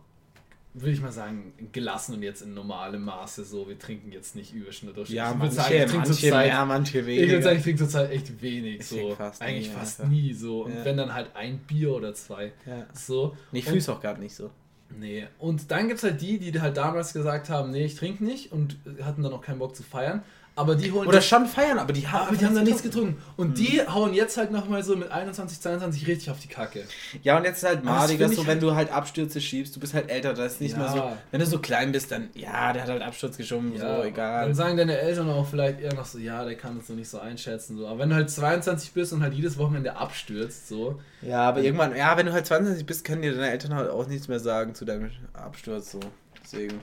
[0.72, 3.68] würde ich mal sagen, gelassen und jetzt in normalem Maße so.
[3.68, 5.10] Wir trinken jetzt nicht Überschnitt durch.
[5.10, 6.46] Ja, ich würde manche, sagen, ich trinke manche zurzeit.
[6.46, 7.28] mehr, manche Ich weniger.
[7.32, 8.80] würde sagen, ich trinke zurzeit echt wenig.
[8.80, 8.96] Ich So.
[8.96, 10.10] trinke fast Eigentlich nie, fast Alter.
[10.12, 10.64] nie so.
[10.64, 10.84] Und Ja.
[10.84, 12.52] wenn dann halt ein Bier oder zwei.
[12.66, 12.86] ja.
[12.94, 13.36] So.
[13.52, 14.50] Ich fühle es auch gerade nicht so.
[14.98, 15.26] Nee.
[15.38, 18.50] Und dann gibt es halt die, die halt damals gesagt haben, nee, ich trinke nicht
[18.50, 20.22] und hatten dann auch keinen Bock zu feiern.
[20.56, 22.82] Aber die holen Oder das- schon feiern, aber die haben, aber die haben dann nichts
[22.82, 23.16] getrunken.
[23.36, 23.54] Und Mhm.
[23.54, 26.84] die hauen jetzt halt nochmal so mit 21, 22 richtig auf die Kacke.
[27.22, 28.92] Ja, und jetzt ist halt Aber das madiger, find ich so halt- wenn du halt
[28.92, 30.78] Abstürze schiebst, du bist halt älter, das ist nicht Ja.
[30.78, 31.16] mehr so.
[31.30, 34.54] Wenn du so klein bist, dann, ja, der hat halt Absturz geschoben, so, Dann egal.
[34.54, 37.20] sagen deine Eltern auch vielleicht eher noch so, ja, der kann das noch nicht so
[37.20, 37.78] einschätzen.
[37.78, 37.86] So.
[37.86, 41.00] Aber wenn du halt 22 bist und halt jedes Wochenende abstürzt, so.
[41.22, 44.06] Ja, aber irgendwann, ja, wenn du halt 22 bist, können dir deine Eltern halt auch
[44.08, 46.00] nichts mehr sagen zu deinem Absturz, so.
[46.44, 46.80] Deswegen.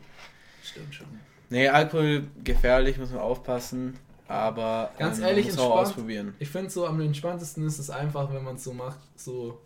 [0.64, 1.27] Stimmt schon.
[1.50, 6.34] Nee, Alkohol gefährlich, muss man aufpassen, aber Ganz ähm, ehrlich, muss man ausprobieren.
[6.40, 9.60] Ich finde so am entspanntesten ist es einfach, wenn man es so macht, so,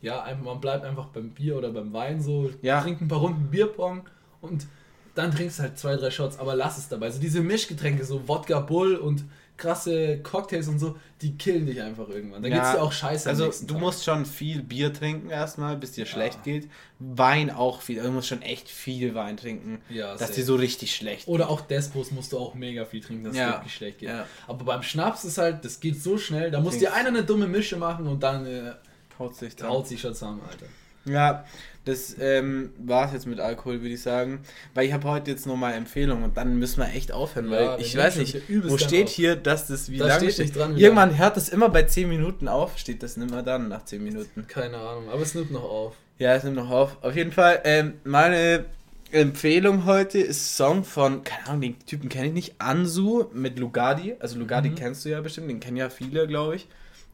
[0.00, 2.80] ja, einfach, man bleibt einfach beim Bier oder beim Wein so, Ja.
[2.80, 4.02] trinkt ein paar Runden Bierpong
[4.40, 4.66] und
[5.14, 7.10] dann trinkst du halt zwei, drei Shots, aber lass es dabei.
[7.10, 9.24] So diese Mischgetränke, so Wodka Bull und
[9.56, 12.42] krasse Cocktails und so, die killen dich einfach irgendwann.
[12.42, 13.80] Da Ja, geht's dir auch scheiße Also du Tag.
[13.80, 16.10] musst schon viel Bier trinken erstmal, bis dir Ja.
[16.10, 16.68] schlecht geht.
[16.98, 20.56] Wein auch viel, also du musst schon echt viel Wein trinken, ja, dass dir so
[20.56, 23.52] richtig schlecht Oder auch Despos musst du auch mega viel trinken, dass es Ja.
[23.54, 24.10] wirklich schlecht geht.
[24.46, 27.46] Aber beim Schnaps ist halt, das geht so schnell, da muss dir einer eine dumme
[27.46, 28.72] Mische machen und dann äh,
[29.18, 29.84] Haut sich dann.
[29.86, 30.66] sich schon zusammen, Alter.
[31.08, 31.44] Ja,
[31.84, 34.40] das ähm, war es jetzt mit Alkohol, würde ich sagen.
[34.74, 37.50] Weil ich habe heute jetzt noch mal Empfehlungen und dann müssen wir echt aufhören, Ja,
[37.52, 39.12] weil wir ich weiß nicht, wieder wo steht auf.
[39.12, 42.08] hier, dass das wie Da lange steht nicht dran, Irgendwann hört das immer bei 10
[42.08, 44.46] Minuten auf, steht das immer dann nach 10 Minuten.
[44.48, 45.94] Keine Ahnung, aber es nimmt noch auf.
[46.18, 46.96] Ja, es nimmt noch auf.
[47.02, 48.64] Auf jeden Fall, ähm, meine
[49.12, 54.16] Empfehlung heute ist Song von, keine Ahnung, den Typen kenne ich nicht, Ansu mit Lugardi.
[54.18, 54.74] Also Lugardi Mhm.
[54.74, 56.66] kennst du ja bestimmt, den kennen ja viele, glaube ich.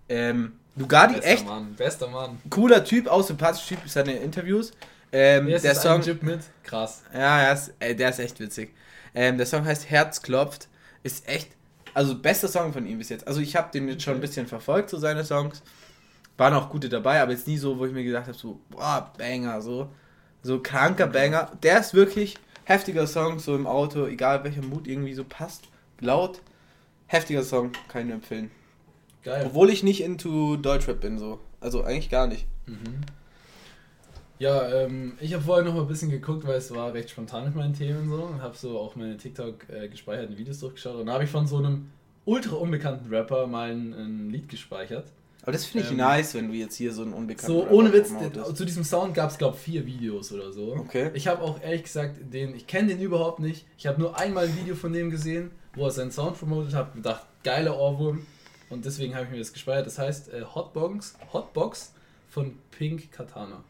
[0.08, 2.40] Ähm, Lugardi, Bester echt Mann, bester Mann.
[2.48, 4.72] cooler Typ, auch sympathischer Typ, seine Interviews.
[5.12, 6.40] Ähm, ist der Song, mit?
[6.62, 7.02] Krass.
[7.12, 8.74] ja, er ist, äh, der ist echt witzig.
[9.14, 10.68] Ähm, der Song heißt Herz klopft,
[11.02, 11.50] ist echt,
[11.92, 13.26] also bester Song von ihm bis jetzt.
[13.28, 14.26] Also ich habe den jetzt schon ein Okay.
[14.26, 15.62] bisschen verfolgt, so seine Songs.
[16.38, 19.12] Waren auch gute dabei, aber jetzt nie so, wo ich mir gedacht habe, so, boah,
[19.18, 19.90] Banger, so.
[20.42, 21.52] So kranker Banger.
[21.62, 25.64] Der ist wirklich heftiger Song, so im Auto, egal welcher Mut irgendwie so passt.
[26.00, 26.40] Laut,
[27.06, 28.50] heftiger Song, kann ich nur empfehlen.
[29.22, 29.44] Geil.
[29.46, 31.38] Obwohl ich nicht into Deutschrap bin, so.
[31.60, 32.46] Also eigentlich gar nicht.
[32.66, 33.02] Mhm.
[34.38, 37.44] Ja, ähm, ich habe vorher noch mal ein bisschen geguckt, weil es war recht spontan
[37.44, 41.06] mit meinen Themen so und habe so auch meine TikTok äh, gespeicherten Videos durchgeschaut und
[41.06, 41.90] da habe ich von so einem
[42.24, 45.12] ultra unbekannten Rapper mal ein, ein Lied gespeichert.
[45.42, 47.72] Aber das finde ich Ähm, nice, wenn du jetzt hier so einen unbekannten So Rapper
[47.72, 50.74] ohne Witz, den, zu diesem Sound gab es glaube vier Videos oder so.
[50.76, 51.10] Okay.
[51.14, 53.64] Ich habe auch ehrlich gesagt den, ich kenne den überhaupt nicht.
[53.78, 56.94] Ich habe nur einmal ein Video von dem gesehen, wo er seinen Sound promotet hat,
[56.94, 58.26] gedacht, geiler Ohrwurm
[58.72, 59.86] und deswegen habe ich mir das gespeichert.
[59.86, 61.92] Das heißt äh, Hotbox, Hotbox
[62.28, 63.62] von Pink Katana.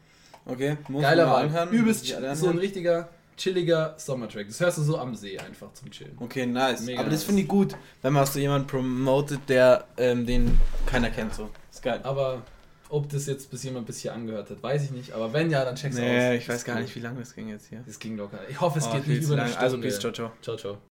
[0.47, 1.71] Okay, muss Geiler mal anhören.
[1.71, 4.47] Übelst alle so ein richtiger, chilliger Sommertrack.
[4.49, 6.17] Das hörst du so am See einfach zum Chillen.
[6.19, 6.83] Okay, nice.
[6.83, 7.25] Mega Aber das nice.
[7.27, 11.35] finde ich gut, wenn man so jemanden promotet, der ähm, den keiner kennt.
[11.35, 11.49] So.
[11.71, 12.01] Ist geil.
[12.03, 12.43] Aber
[12.89, 15.13] ob das jetzt bis jemand bis hier angehört hat, weiß ich nicht.
[15.13, 16.01] Aber wenn ja, dann check's aus.
[16.03, 17.83] Nee, ich Das weiß gar nicht, wie lange das ging jetzt hier.
[17.87, 18.39] Das ging locker.
[18.51, 19.49] Ich hoffe, es Oh, geht nicht über eine lang.
[19.51, 19.65] Stunde.
[19.65, 20.33] Also, peace, ciao, ciao.
[20.43, 20.83] Ciao, ciao.